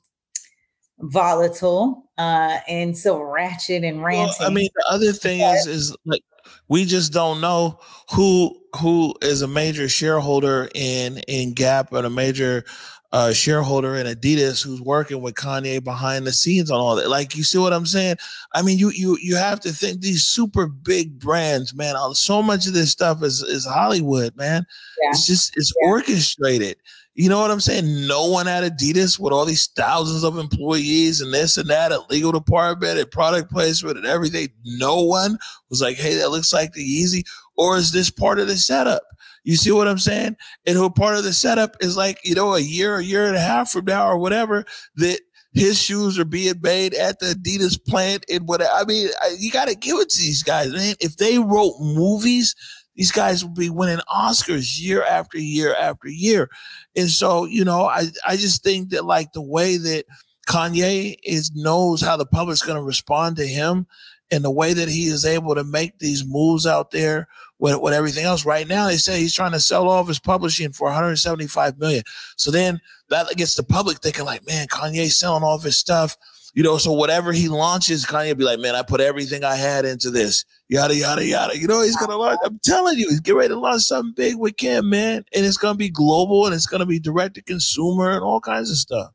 [0.99, 4.35] volatile uh, and so ratchet and ranting.
[4.41, 6.23] Well, I mean, the other thing is, is like
[6.69, 7.79] we just don't know
[8.13, 12.65] who who is a major shareholder in in Gap and a major
[13.12, 17.11] uh, shareholder in Adidas who's working with Kanye behind the scenes on all that.
[17.11, 18.16] Like, you see what I'm saying?
[18.55, 21.96] I mean, you you you have to think these super big brands, man.
[22.14, 24.64] So much of this stuff is is Hollywood, man.
[25.03, 25.11] Yeah.
[25.11, 25.88] It's just it's yeah.
[25.88, 26.77] orchestrated.
[27.14, 28.07] You know what I'm saying?
[28.07, 32.01] No one at Adidas with all these thousands of employees and this and that, a
[32.09, 34.49] legal department and product placement and everything.
[34.64, 35.37] No one
[35.68, 37.25] was like, hey, that looks like the Yeezy.
[37.57, 39.03] Or is this part of the setup?
[39.45, 40.37] You see what I'm saying?
[40.67, 43.37] And who part of the setup is like, you know, a year, a year and
[43.37, 44.65] a half from now or whatever,
[44.97, 45.21] that
[45.53, 49.51] his shoes are being made at the Adidas plant and what I mean, I, you
[49.51, 50.95] got to give it to these guys, man.
[51.01, 52.55] If they wrote movies,
[52.95, 56.51] these guys would be winning Oscars year after year after year.
[56.95, 60.05] And so, you know, I, I just think that like the way that
[60.49, 63.87] Kanye is knows how the public's going to respond to him
[64.31, 67.93] and the way that he is able to make these moves out there with, with
[67.93, 68.45] everything else.
[68.45, 72.03] Right now, they say he's trying to sell off his publishing for 175 million.
[72.37, 76.16] So then that gets the public thinking like, man, Kanye's selling off his stuff.
[76.53, 79.85] You know, so whatever he launches, Kanye be like, man, I put everything I had
[79.85, 80.45] into this.
[80.69, 81.57] Yada yada yada.
[81.57, 82.40] You know, he's gonna launch.
[82.45, 85.57] I'm telling you, he's getting ready to launch something big with Kim, man, and it's
[85.57, 89.12] gonna be global and it's gonna be direct to consumer and all kinds of stuff.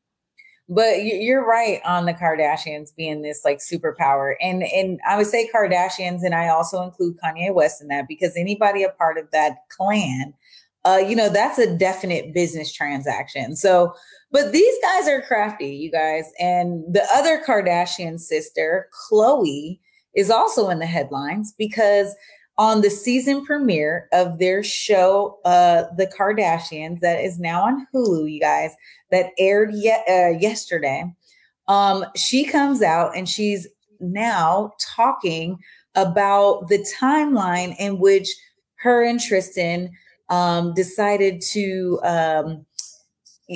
[0.67, 5.49] But you're right on the Kardashians being this like superpower, and and I would say
[5.54, 9.58] Kardashians, and I also include Kanye West in that because anybody a part of that
[9.69, 10.34] clan,
[10.86, 13.56] uh, you know, that's a definite business transaction.
[13.56, 13.93] So,
[14.32, 19.80] but these guys are crafty, you guys, and the other Kardashian sister, Khloe,
[20.15, 22.15] is also in the headlines because
[22.57, 28.31] on the season premiere of their show, uh, The Kardashians, that is now on Hulu,
[28.31, 28.71] you guys,
[29.11, 31.13] that aired ye- uh, yesterday.
[31.67, 33.67] Um, she comes out and she's
[33.99, 35.57] now talking
[35.95, 38.29] about the timeline in which
[38.75, 39.89] her and Tristan
[40.29, 42.65] um, decided to um,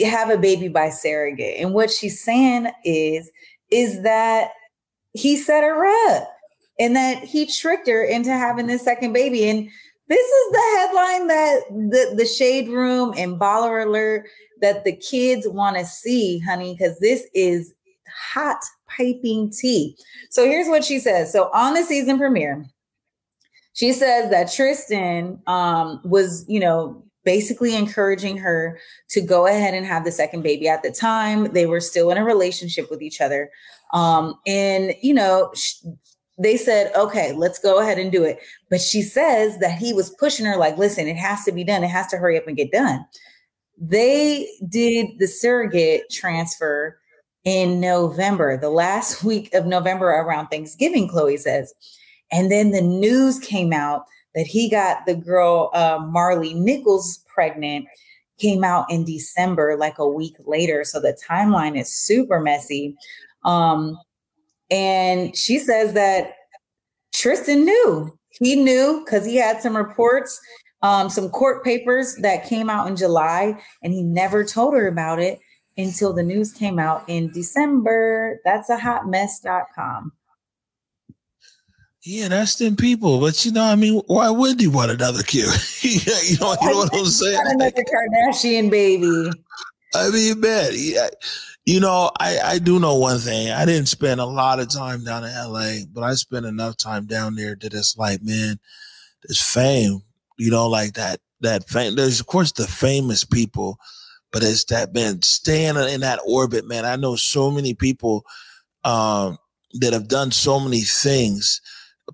[0.03, 1.55] have a baby by surrogate.
[1.59, 3.31] And what she's saying is,
[3.71, 4.51] is that
[5.13, 6.29] he set her up
[6.79, 9.49] and that he tricked her into having this second baby.
[9.49, 9.69] And
[10.07, 14.27] this is the headline that the, the shade room and baller alert
[14.61, 17.73] that the kids want to see, honey, because this is
[18.33, 18.57] hot
[18.87, 19.95] piping tea.
[20.31, 21.31] So here's what she says.
[21.31, 22.65] So on the season premiere,
[23.73, 29.85] she says that Tristan um, was, you know, basically encouraging her to go ahead and
[29.85, 30.67] have the second baby.
[30.67, 33.51] At the time, they were still in a relationship with each other.
[33.93, 35.83] Um, and, you know, sh-
[36.39, 38.39] they said, okay, let's go ahead and do it.
[38.69, 41.83] But she says that he was pushing her, like, listen, it has to be done.
[41.83, 43.05] It has to hurry up and get done.
[43.77, 46.97] They did the surrogate transfer
[47.43, 51.73] in November, the last week of November around Thanksgiving, Khloe says.
[52.31, 57.85] And then the news came out that he got the girl, uh, Maralee Nichols, pregnant,
[58.37, 60.85] came out in December, like a week later.
[60.85, 62.95] So the timeline is super messy.
[63.43, 63.97] Um,
[64.71, 66.33] and she says that
[67.13, 68.17] Tristan knew.
[68.39, 70.39] He knew because he had some reports,
[70.81, 75.19] um, some court papers that came out in July, and he never told her about
[75.19, 75.39] it
[75.77, 78.39] until the news came out in December.
[78.45, 80.13] That's a hot mess.com.
[82.03, 83.19] Yeah, that's them people.
[83.19, 85.49] But you know, I mean, why would you want another kid?
[85.81, 85.99] you
[86.39, 87.39] know, you know what I'm saying?
[87.43, 89.31] Another Kardashian baby.
[89.95, 91.09] I mean, man, yeah,
[91.69, 93.51] you know, I, I do know one thing.
[93.51, 97.05] I didn't spend a lot of time down in LA, but I spent enough time
[97.05, 98.59] down there that it's like, man,
[99.23, 100.01] there's fame,
[100.39, 101.95] you know, like that, that fame.
[101.95, 103.77] There's, of course, the famous people,
[104.31, 106.85] but it's that, man, staying in that orbit, man.
[106.85, 108.25] I know so many people,
[108.83, 109.37] um,
[109.73, 111.61] that have done so many things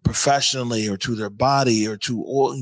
[0.03, 2.17] professionally or to their body or to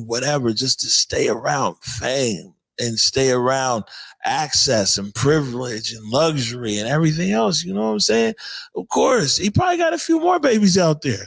[0.06, 3.84] whatever, just to stay around fame and stay around
[4.26, 7.64] access and privilege and luxury and everything else.
[7.64, 8.36] You know what I'm saying?
[8.76, 11.26] Of course, he probably got a few more babies out there.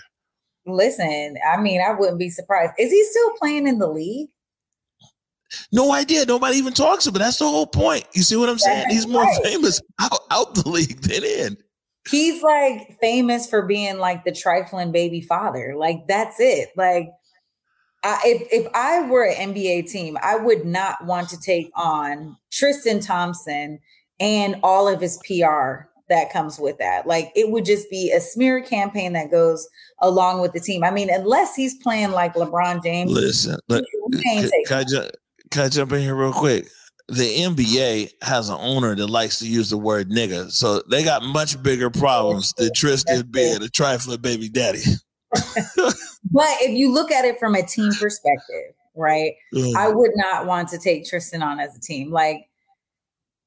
[0.66, 2.72] Listen, I mean, I wouldn't be surprised.
[2.78, 4.28] Is he still playing in the league?
[5.72, 6.24] No idea.
[6.26, 7.20] Nobody even talks about.
[7.20, 7.24] It.
[7.24, 8.04] That's the whole point.
[8.14, 8.84] You see what I'm saying?
[8.84, 9.44] That's He's more right.
[9.44, 11.56] famous out, out the league than in.
[12.08, 15.74] He's like famous for being like the trifling baby father.
[15.76, 16.68] Like that's it.
[16.76, 17.10] Like
[18.02, 22.36] I, if if I were an NBA team, I would not want to take on
[22.50, 23.80] Tristan Thompson
[24.20, 27.06] and all of his PR that comes with that.
[27.06, 29.68] Like it would just be a smear campaign that goes
[30.00, 30.84] along with the team.
[30.84, 33.10] I mean, unless he's playing like LeBron James.
[33.10, 33.84] Listen, look,
[34.22, 35.10] can, can, I ju-
[35.50, 36.68] can I jump in here real quick?
[37.08, 41.22] The NBA has an owner that likes to use the word nigga, so they got
[41.22, 44.82] much bigger problems than Tristan being a trifling baby daddy.
[46.30, 49.32] but if you look at it from a team perspective, right?
[49.54, 49.74] Mm.
[49.76, 52.10] I would not want to take Tristan on as a team.
[52.10, 52.48] Like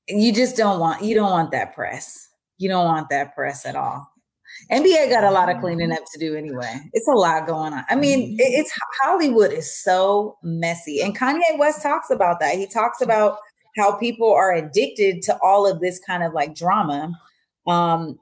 [0.08, 2.30] you just don't want you don't want that press.
[2.58, 4.08] You don't want that press at all.
[4.72, 6.82] NBA got a lot of cleaning up to do anyway.
[6.94, 7.86] It's a lot going on.
[7.90, 8.38] I mean, mm-hmm.
[8.40, 8.72] it's
[9.02, 11.02] Hollywood is so messy.
[11.02, 12.56] And Kanye West talks about that.
[12.56, 13.38] He talks about
[13.78, 17.14] how people are addicted to all of this kind of like drama.
[17.68, 18.20] Um,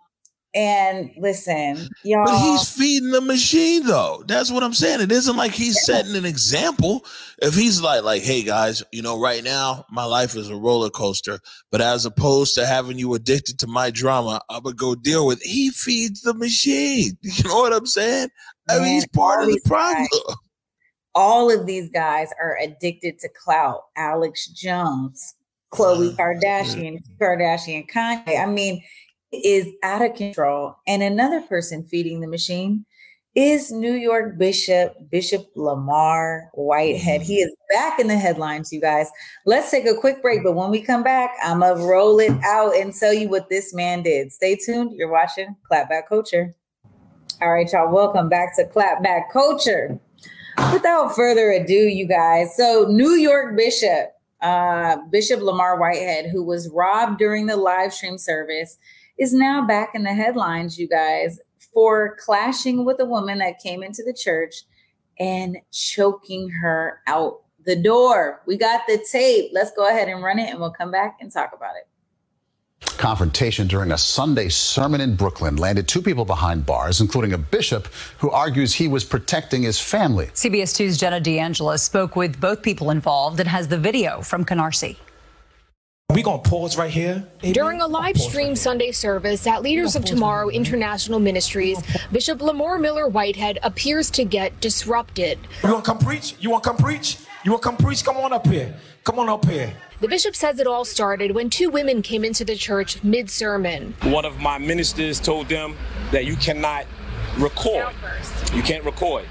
[0.58, 2.26] and listen, y'all.
[2.26, 4.24] But he's feeding the machine, though.
[4.26, 5.01] That's what I'm saying.
[5.01, 7.05] It isn't like he's setting an example.
[7.43, 10.89] If he's like, like, hey guys, you know, right now my life is a roller
[10.89, 11.39] coaster,
[11.72, 15.45] but as opposed to having you addicted to my drama, I'm gonna go deal with.
[15.45, 15.47] It.
[15.47, 17.18] He feeds the machine.
[17.38, 18.30] You know what I'm saying?
[18.68, 20.08] Man, I mean, he's part of the problem.
[20.12, 20.36] Guys,
[21.16, 23.82] all of these guys are addicted to clout.
[23.95, 25.36] Alex Jones,
[25.72, 28.41] Khloe uh, Kardashian, Kardashian, Kanye.
[28.41, 28.82] I mean
[29.32, 30.75] is out of control.
[30.88, 32.86] And another person feeding the machine
[33.36, 37.21] is New York Bishop, Bishop Lamar Whitehead.
[37.21, 39.09] He is back in the headlines, you guys.
[39.45, 42.34] Let's take a quick break, but when we come back, I'm going to roll it
[42.43, 44.32] out and tell you what this man did.
[44.32, 44.93] Stay tuned.
[44.93, 46.55] You're watching Clapback Culture.
[47.39, 49.99] All right, y'all, welcome back to Clapback Culture.
[50.73, 56.71] Without further ado, you guys, so New York Bishop, uh, Bishop Lamar Whitehead, who was
[56.73, 58.80] robbed during the live stream service,
[59.18, 61.39] is now back in the headlines, you guys,
[61.74, 64.55] for clashing with a woman that came into the church
[65.20, 68.41] and choking her out the door.
[68.45, 69.51] We got the tape.
[69.53, 71.88] Let's go ahead and run it and we'll come back and talk about it.
[72.97, 77.88] Confrontation during a Sunday sermon in Brooklyn landed two people behind bars, including a bishop
[78.20, 80.28] who argues he was protecting his family.
[80.28, 84.95] CBS 2's Jenna DeAngelis spoke with both people involved and has the video from Canarsie.
[86.14, 87.28] We're going to pause right here.
[87.43, 87.53] Amen.
[87.53, 91.84] During a live stream right Sunday service at Leaders of Tomorrow right International Ministries,
[92.14, 95.38] Bishop Lamar Miller Whitehead appears to get disrupted.
[95.64, 96.34] You want to come preach?
[96.39, 97.18] You want to come preach?
[97.43, 98.05] You want to come preach?
[98.05, 98.74] Come on up here.
[99.03, 99.74] Come on up here.
[99.99, 103.93] The bishop says it all started when two women came into the church mid sermon.
[104.03, 105.76] One of my ministers told them
[106.12, 106.86] that you cannot
[107.38, 107.93] record.
[108.53, 109.26] You can't record.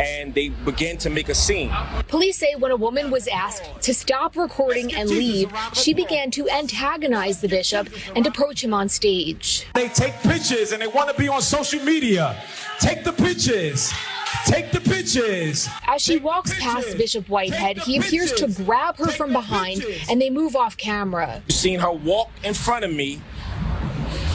[0.00, 1.70] And they began to make a scene.
[2.08, 6.48] Police say when a woman was asked to stop recording and leave, she began to
[6.48, 9.66] antagonize the bishop and approach him on stage.
[9.74, 12.42] They take pictures and they want to be on social media.
[12.78, 13.92] Take the pictures.
[14.46, 15.68] Take the pictures.
[15.86, 20.30] As she walks past Bishop Whitehead, he appears to grab her from behind and they
[20.30, 21.42] move off camera.
[21.48, 23.20] You've seen her walk in front of me,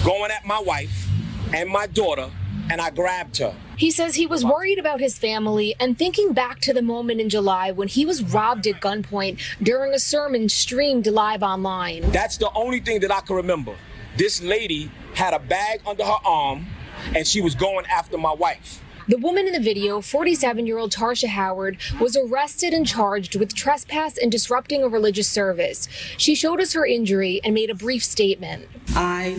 [0.04, 1.08] going at my wife
[1.54, 2.30] and my daughter,
[2.70, 3.56] and I grabbed her.
[3.78, 7.30] He says he was worried about his family and thinking back to the moment in
[7.30, 12.10] July when he was robbed at gunpoint during a sermon streamed live online.
[12.12, 13.76] That's the only thing that I can remember.
[14.18, 16.66] This lady had a bag under her arm
[17.14, 18.82] and she was going after my wife.
[19.08, 23.54] The woman in the video, 47 year old Tarsha Howard, was arrested and charged with
[23.54, 25.88] trespass and disrupting a religious service.
[26.18, 28.68] She showed us her injury and made a brief statement.
[28.96, 29.38] I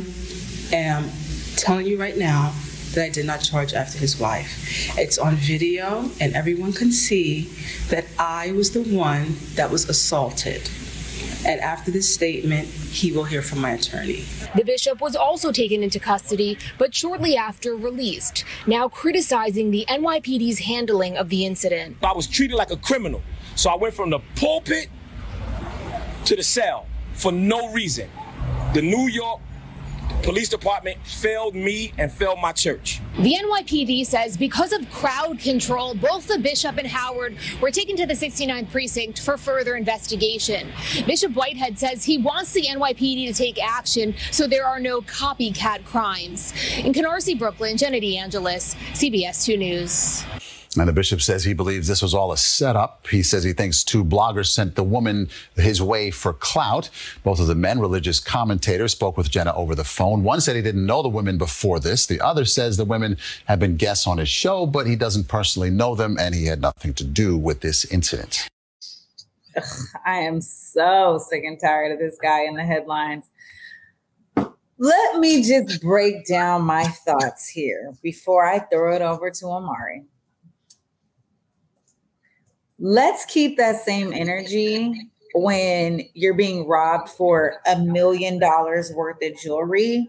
[0.72, 1.11] am
[1.57, 2.55] telling you right now
[2.97, 4.99] that I did not charge after his wife.
[4.99, 7.53] It's on video, and everyone can see
[7.89, 10.69] that I was the one that was assaulted.
[11.47, 14.25] And after this statement, he will hear from my attorney.
[14.57, 20.61] The bishop was also taken into custody, but shortly after released, now criticizing the NYPD's
[20.61, 21.99] handling of the incident.
[22.03, 23.23] I was treated like a criminal.
[23.55, 24.89] So I went from the pulpit
[26.25, 28.11] to the cell for no reason.
[28.75, 29.41] The New York
[30.27, 33.01] police department failed me and failed my church.
[33.20, 38.07] The NYPD says because of crowd control, both the bishop and Howard were taken to
[38.07, 40.66] the 69th precinct for further investigation.
[41.07, 45.85] Bishop Whitehead says he wants the NYPD to take action so there are no copycat
[45.85, 46.53] crimes.
[46.79, 50.24] In Canarsie, Brooklyn, Jenna DeAngelis, CBS 2 News.
[50.79, 53.07] And the bishop says he believes this was all a setup.
[53.07, 56.91] He says he thinks two bloggers sent the woman his way for clout.
[57.24, 60.22] Both of the men, religious commentators, spoke with Jenna over the phone.
[60.22, 62.07] One said he didn't know the women before this.
[62.07, 63.16] The other says the women
[63.47, 66.61] have been guests on his show, but he doesn't personally know them and he had
[66.61, 68.47] nothing to do with this incident.
[69.57, 69.64] Ugh,
[70.05, 73.24] I am so sick and tired of this guy in the headlines.
[74.79, 80.05] Let me just break down my thoughts here before I throw it over to Omari
[82.79, 84.93] let's keep that same energy
[85.35, 90.09] when you're being robbed for a million dollars worth of jewelry.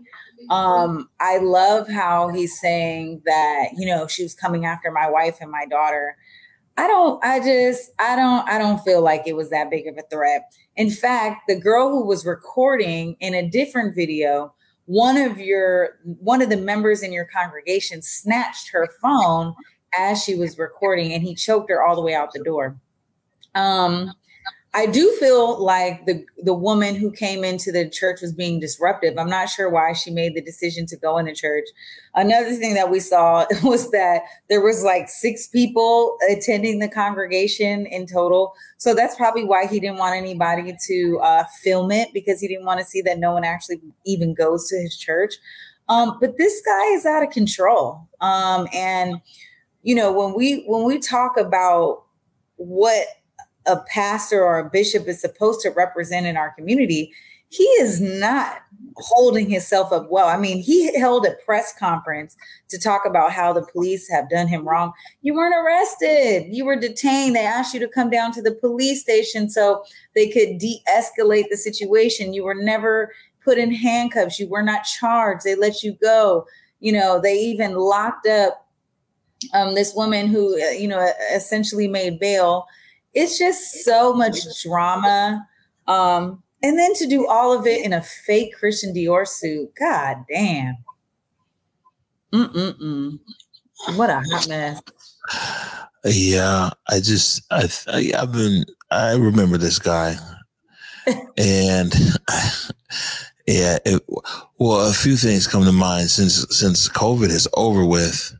[0.50, 5.38] Um, I love how he's saying that, you know, she was coming after my wife
[5.42, 6.16] and my daughter.
[6.78, 9.98] I don't, I just, I don't, I don't feel like it was that big of
[9.98, 10.44] a threat.
[10.76, 14.54] In fact, the girl who was recording in a different video,
[14.86, 19.56] one of your, one of the members in your congregation snatched her phone
[19.98, 22.78] as she was recording and he choked her all the way out the door.
[23.56, 24.14] Um,
[24.74, 29.18] I do feel like the the woman who came into the church was being disruptive.
[29.18, 31.66] I'm not sure why she made the decision to go in the church.
[32.14, 37.88] Another thing that we saw was that there was like six people attending the congregation
[37.88, 38.54] in total.
[38.78, 42.66] So that's probably why he didn't want anybody to uh, film it because he didn't
[42.66, 45.34] want to see that no one actually even goes to his church.
[45.90, 48.08] Um, but this guy is out of control.
[48.22, 49.22] Um, and
[49.84, 52.04] you know when we when we talk about
[52.56, 53.06] what
[53.66, 57.12] a pastor or a bishop is supposed to represent in our community
[57.50, 58.62] he is not
[58.98, 60.28] holding himself up well.
[60.28, 62.36] I mean, he held a press conference
[62.70, 64.92] to talk about how the police have done him wrong.
[65.22, 67.36] You weren't arrested, you were detained.
[67.36, 71.46] They asked you to come down to the police station so they could de escalate
[71.50, 72.34] the situation.
[72.34, 73.14] You were never
[73.44, 75.46] put in handcuffs, you were not charged.
[75.46, 76.46] They let you go.
[76.80, 78.67] You know, they even locked up
[79.54, 82.66] um, this woman who, uh, you know, essentially made bail.
[83.14, 85.46] It's just so much drama.
[85.88, 89.72] Um, and then to do all of it in a fake Christian Dior suit.
[89.80, 90.76] God damn.
[92.34, 93.20] Mm-mm-mm.
[93.96, 94.82] What a hot mess.
[96.04, 100.16] Yeah, I just I, I I've been I remember this guy,
[101.38, 101.94] and
[103.48, 104.02] yeah, it,
[104.58, 108.37] well, a few things come to mind since since COVID is over with.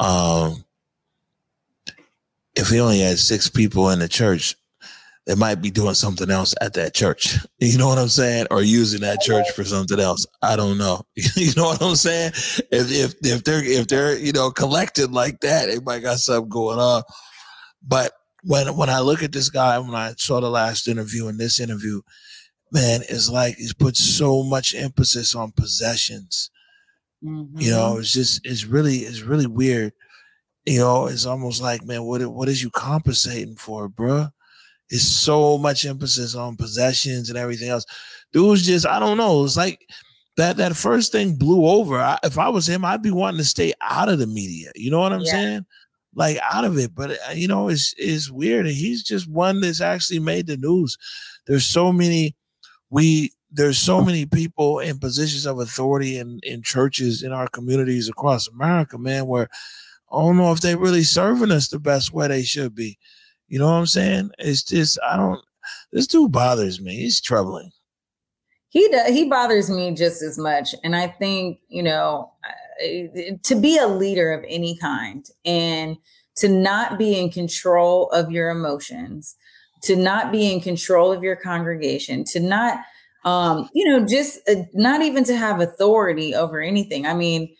[0.00, 0.64] Um,
[2.56, 4.56] if we only had six people in the church,
[5.26, 7.38] they might be doing something else at that church.
[7.62, 8.46] You know what I'm saying?
[8.50, 10.26] Or using that church for something else.
[10.40, 11.02] I don't know.
[11.14, 12.32] you know what I'm saying?
[12.34, 16.48] If if if they're if they're you know collected like that, they might got something
[16.48, 17.02] going on.
[17.86, 18.12] But
[18.44, 21.60] when when I look at this guy, when I saw the last interview and this
[21.60, 22.00] interview,
[22.72, 26.50] man, it's like he's put so much emphasis on possessions
[27.24, 27.60] Mm-hmm.
[27.60, 29.92] You know, it's just it's really it's really weird.
[30.66, 34.30] You know, it's almost like, man, what what is you compensating for, bruh?
[34.88, 37.86] It's so much emphasis on possessions and everything else.
[38.32, 39.44] Dude's just, I don't know.
[39.44, 39.86] It's like
[40.36, 41.98] that that first thing blew over.
[42.00, 44.72] I, if I was him, I'd be wanting to stay out of the media.
[44.74, 45.32] You know what I'm yeah.
[45.32, 45.66] saying?
[46.14, 46.94] like out of it.
[46.94, 48.66] But uh, you know, it's it's weird.
[48.66, 50.96] And he's just one that's actually made the news.
[51.46, 52.34] There's so many
[52.90, 58.08] we there's so many people in positions of authority in, in churches in our communities
[58.08, 59.48] across America, man, where
[60.12, 62.98] I don't know if they're really serving us the best way they should be.
[63.48, 64.30] You know what I'm saying?
[64.38, 65.40] It's just I don't
[65.92, 66.96] this dude bothers me.
[66.96, 67.70] He's troubling.
[68.68, 70.74] He does, he bothers me just as much.
[70.84, 75.96] And I think, you know, uh, to be a leader of any kind and
[76.36, 79.36] to not be in control of your emotions,
[79.82, 82.78] to not be in control of your congregation, to not,
[83.24, 87.06] um, you know, just uh, not even to have authority over anything.
[87.06, 87.54] I mean,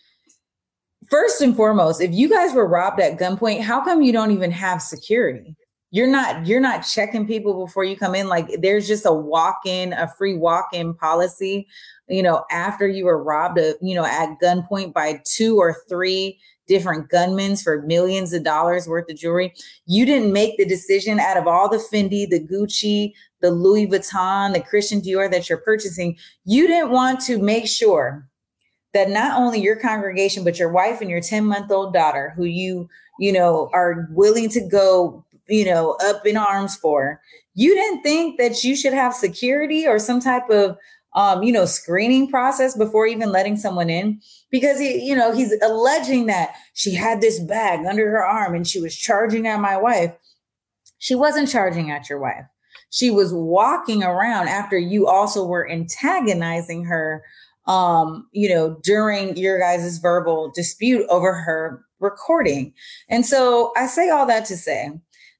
[1.10, 4.50] first and foremost, if you guys were robbed at gunpoint, how come you don't even
[4.50, 5.56] have security?
[5.92, 8.28] You're not you're not checking people before you come in.
[8.28, 11.66] Like there's just a walk-in, a free walk-in policy
[12.10, 16.38] you know, after you were robbed, of, you know, at gunpoint by two or three
[16.70, 19.52] different gunmen for millions of dollars worth of jewelry.
[19.86, 24.54] You didn't make the decision out of all the Fendi, the Gucci, the Louis Vuitton,
[24.54, 26.16] the Christian Dior that you're purchasing.
[26.44, 28.24] You didn't want to make sure
[28.94, 32.44] that not only your congregation, but your wife and your 10 month old daughter, who
[32.44, 37.20] you, you know, are willing to go, you know, up in arms for,
[37.54, 40.78] you didn't think that you should have security or some type of
[41.14, 45.54] um, you know, screening process before even letting someone in because he, you know, he's
[45.62, 49.76] alleging that she had this bag under her arm and she was charging at my
[49.76, 50.14] wife.
[50.98, 52.44] She wasn't charging at your wife.
[52.90, 57.22] She was walking around after you also were antagonizing her,
[57.66, 62.74] um, you know, during your guys' verbal dispute over her recording.
[63.08, 64.90] And so I say all that to say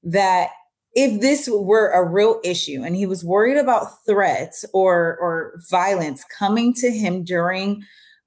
[0.05, 0.51] that
[0.95, 6.25] if this were a real issue and he was worried about threats or or violence
[6.39, 7.83] coming to him during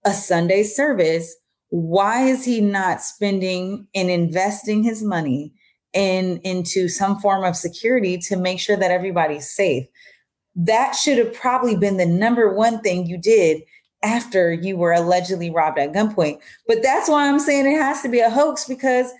[0.06, 1.36] a Sunday service,
[1.70, 5.54] why is he not spending and investing his money
[5.94, 9.86] in into some form of security to make sure that everybody's safe?
[10.56, 13.64] That should have probably been the number one thing you did
[14.04, 16.40] after you were allegedly robbed at gunpoint.
[16.68, 19.12] But that's why I'm saying it has to be a hoax because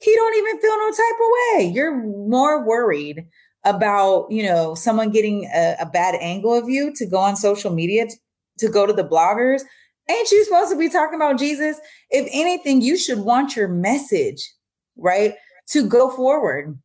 [0.00, 1.72] he don't even feel no type of way.
[1.74, 3.26] You're more worried
[3.64, 7.70] about, you know, someone getting a, a bad angle of you to go on social
[7.72, 8.16] media to,
[8.58, 9.62] to go to the bloggers.
[10.10, 11.78] Ain't you supposed to be talking about Jesus?
[12.10, 14.52] If anything, you should want your message,
[14.96, 15.34] right,
[15.68, 16.76] to go forward.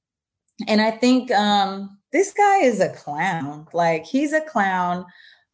[0.68, 3.68] And I think um, this guy is a clown.
[3.74, 5.06] Like he's a clown.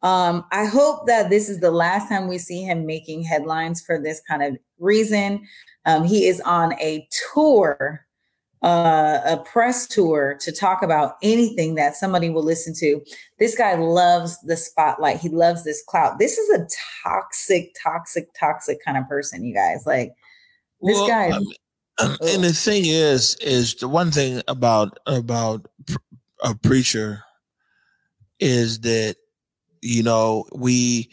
[0.03, 3.99] Um, I hope that this is the last time we see him making headlines for
[3.99, 5.47] this kind of reason.
[5.85, 8.05] Um, he is on a tour,
[8.63, 13.01] uh, a press tour to talk about anything that somebody will listen to.
[13.39, 15.19] This guy loves the spotlight.
[15.19, 16.19] He loves this clout.
[16.19, 16.67] This is a
[17.03, 19.83] toxic, toxic, toxic kind of person, you guys.
[19.85, 20.13] Like
[20.81, 21.31] this well, guy.
[21.31, 21.45] Um,
[22.21, 25.65] and the thing is, is the one thing about about
[26.43, 27.23] a preacher
[28.39, 29.15] is that
[29.81, 31.09] you know we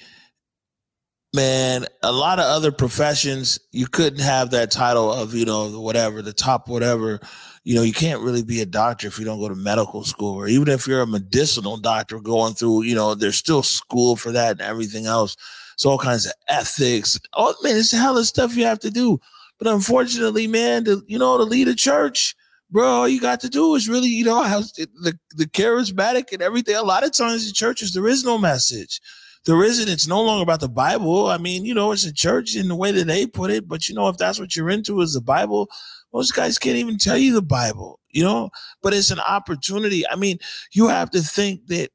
[1.38, 6.20] man, a lot of other professions, you couldn't have that title of, you know, whatever,
[6.20, 7.20] the top whatever.
[7.62, 10.34] You know, you can't really be a doctor if you don't go to medical school,
[10.34, 14.32] or even if you're a medicinal doctor going through, you know, there's still school for
[14.32, 15.36] that and everything else.
[15.76, 17.20] So all kinds of ethics.
[17.34, 19.20] Oh man, it's hell of stuff you have to do.
[19.58, 22.34] But unfortunately, man, to, you know, to lead a church,
[22.68, 26.74] bro, all you got to do is really, you know, the, the charismatic and everything.
[26.74, 29.00] A lot of times in churches, there is no message
[29.44, 29.88] there isn't.
[29.88, 31.26] It's no longer about the Bible.
[31.28, 33.68] I mean, you know, it's a church in the way that they put it.
[33.68, 35.68] But you know, if that's what you're into is the Bible,
[36.12, 38.00] most guys can't even tell you the Bible.
[38.10, 38.50] You know,
[38.82, 40.06] but it's an opportunity.
[40.08, 40.38] I mean,
[40.72, 41.90] you have to think that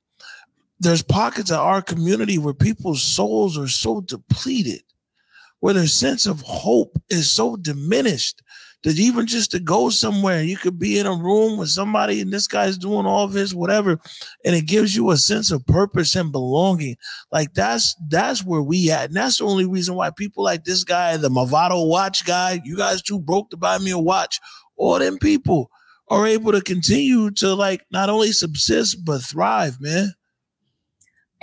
[0.79, 4.83] there's pockets of our community where people's souls are so depleted,
[5.59, 8.41] where their sense of hope is so diminished
[8.83, 12.31] that even just to go somewhere, you could be in a room with somebody and
[12.31, 13.99] this guy's doing all of his whatever,
[14.45, 16.95] and it gives you a sense of purpose and belonging.
[17.31, 19.05] Like that's that's where we at.
[19.05, 22.77] And that's the only reason why people like this guy, the Movado watch guy, you
[22.77, 24.39] guys too broke to buy me a watch.
[24.75, 25.69] All them people
[26.09, 30.13] are able to continue to like not only subsist but thrive, man.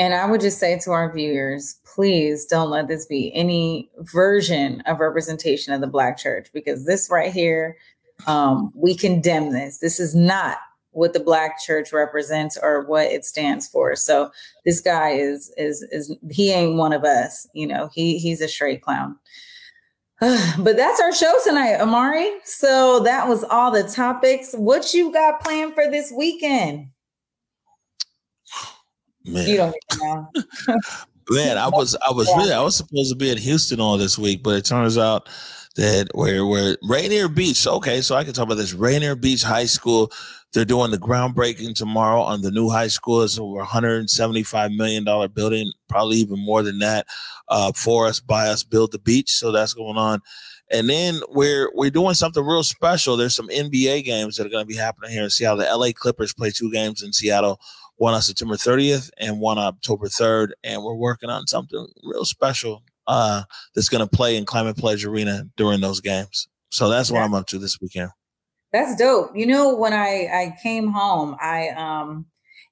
[0.00, 4.80] And I would just say to our viewers, please don't let this be any version
[4.86, 7.76] of representation of the Black church because this right here,
[8.26, 9.78] um, we condemn this.
[9.78, 10.56] This is not
[10.92, 13.94] what the Black church represents or what it stands for.
[13.94, 14.30] So
[14.64, 17.46] this guy is is is he ain't one of us.
[17.52, 19.18] You know, he he's a straight clown.
[20.20, 22.30] but that's our show tonight, Omari.
[22.44, 24.54] So that was all the topics.
[24.54, 26.88] What you got planned for this weekend?
[29.24, 29.48] Man.
[29.48, 30.30] You don't know.
[31.30, 34.18] Man, I was I was really I was supposed to be in Houston all this
[34.18, 35.28] week, but it turns out
[35.76, 37.66] that we're we're Rainier Beach.
[37.66, 38.74] Okay, so I can talk about this.
[38.74, 40.10] Rainier Beach High School.
[40.52, 43.22] They're doing the groundbreaking tomorrow on the new high school.
[43.22, 47.06] It's over 175 million dollar building, probably even more than that.
[47.48, 49.30] Uh, for us, by us, build the beach.
[49.30, 50.20] So that's going on.
[50.70, 53.16] And then we're we're doing something real special.
[53.16, 55.58] There's some NBA games that are going to be happening here in Seattle.
[55.58, 57.60] The LA Clippers play two games in Seattle,
[57.96, 60.52] one on September 30th and one on October 3rd.
[60.62, 63.42] And we're working on something real special uh,
[63.74, 66.48] that's going to play in Climate Pledge Arena during those games.
[66.70, 68.10] So that's what I'm up to this weekend.
[68.72, 69.32] That's dope.
[69.34, 72.26] You know, when I I came home, I um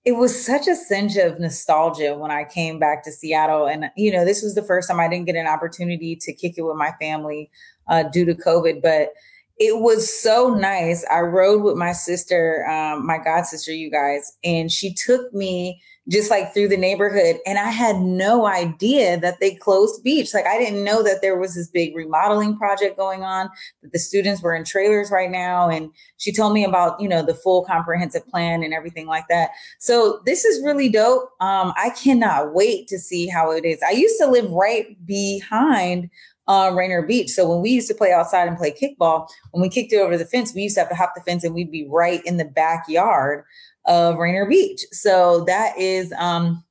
[0.09, 3.67] it was such a sense of nostalgia when I came back to Seattle.
[3.67, 6.55] And, you know, this was the first time I didn't get an opportunity to kick
[6.57, 7.51] it with my family
[7.89, 9.13] uh, due to COVID, but
[9.59, 11.05] it was so nice.
[11.11, 15.81] I rode with my sister, um, my god sister, you guys, and she took me
[16.09, 17.39] just like through the neighborhood.
[17.45, 20.33] And I had no idea that they closed beach.
[20.33, 23.51] Like I didn't know that there was this big remodeling project going on,
[23.83, 25.69] that the students were in trailers right now.
[25.69, 29.51] And she told me about, you know, the full comprehensive plan and everything like that.
[29.79, 31.31] So this is really dope.
[31.41, 33.79] Um, I cannot wait to see how it is.
[33.87, 36.09] I used to live right behind
[36.49, 37.29] uh, Rainier Beach.
[37.29, 40.17] So when we used to play outside and play kickball, when we kicked it over
[40.17, 42.39] the fence, we used to have to hop the fence and we'd be right in
[42.39, 43.45] the backyard
[43.85, 44.81] of Rainier Beach.
[44.91, 46.65] So that is, um,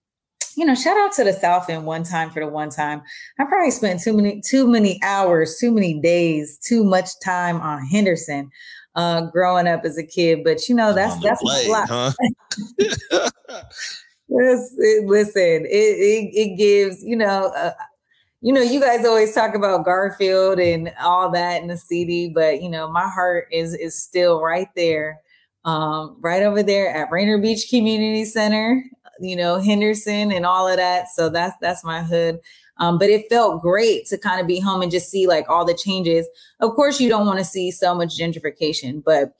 [0.55, 3.03] you know, shout out to the South End one time for the one time.
[3.39, 7.85] I probably spent too many, too many hours, too many days, too much time on
[7.85, 8.49] Henderson
[8.95, 10.43] uh, growing up as a kid.
[10.43, 12.11] But you know, that's that's play, Huh?
[12.79, 17.53] yes, it, listen, it, it, it gives you know.
[17.55, 17.73] Uh,
[18.41, 22.61] you know, you guys always talk about Garfield and all that in the CD, but
[22.61, 25.19] you know, my heart is is still right there,
[25.65, 28.83] um, right over there at Rainier Beach Community Center.
[29.19, 31.07] You know, Henderson and all of that.
[31.09, 32.39] So that's that's my hood.
[32.79, 35.65] Um, but it felt great to kind of be home and just see like all
[35.65, 36.27] the changes.
[36.59, 39.33] Of course, you don't want to see so much gentrification, but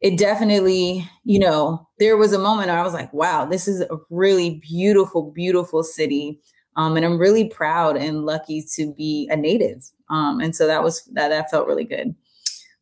[0.00, 3.98] it definitely, you know, there was a moment I was like, wow, this is a
[4.10, 6.40] really beautiful, beautiful city.
[6.78, 9.84] Um, and I'm really proud and lucky to be a native.
[10.08, 12.14] Um, and so that was that that felt really good.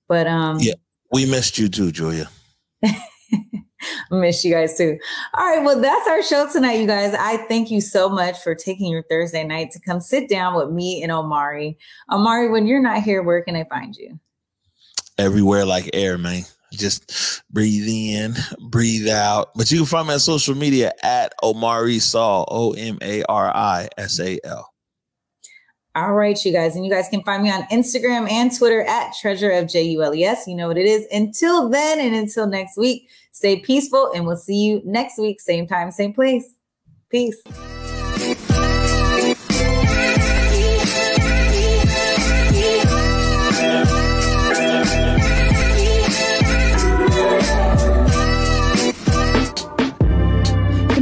[0.07, 0.75] But um, yeah,
[1.11, 2.29] we missed you too, Julia.
[4.11, 4.99] miss you guys too.
[5.35, 7.15] All right, well, that's our show tonight, you guys.
[7.15, 10.71] I thank you so much for taking your Thursday night to come sit down with
[10.71, 11.79] me and Omari.
[12.11, 14.19] Omari, when you're not here, where can I find you?
[15.19, 16.43] Everywhere like air, man.
[16.73, 18.35] Just breathe in,
[18.69, 19.49] breathe out.
[19.55, 23.49] But you can find me on social media at Omari Saul, O M A R
[23.55, 24.73] I S A L.
[25.97, 26.77] All right, you guys.
[26.77, 30.03] And you guys can find me on Instagram and Twitter at Treasure of J U
[30.03, 30.47] L E S.
[30.47, 31.07] You know what it is.
[31.11, 35.67] Until then and until next week, stay peaceful and we'll see you next week, same
[35.67, 36.55] time, same place.
[37.09, 37.43] Peace.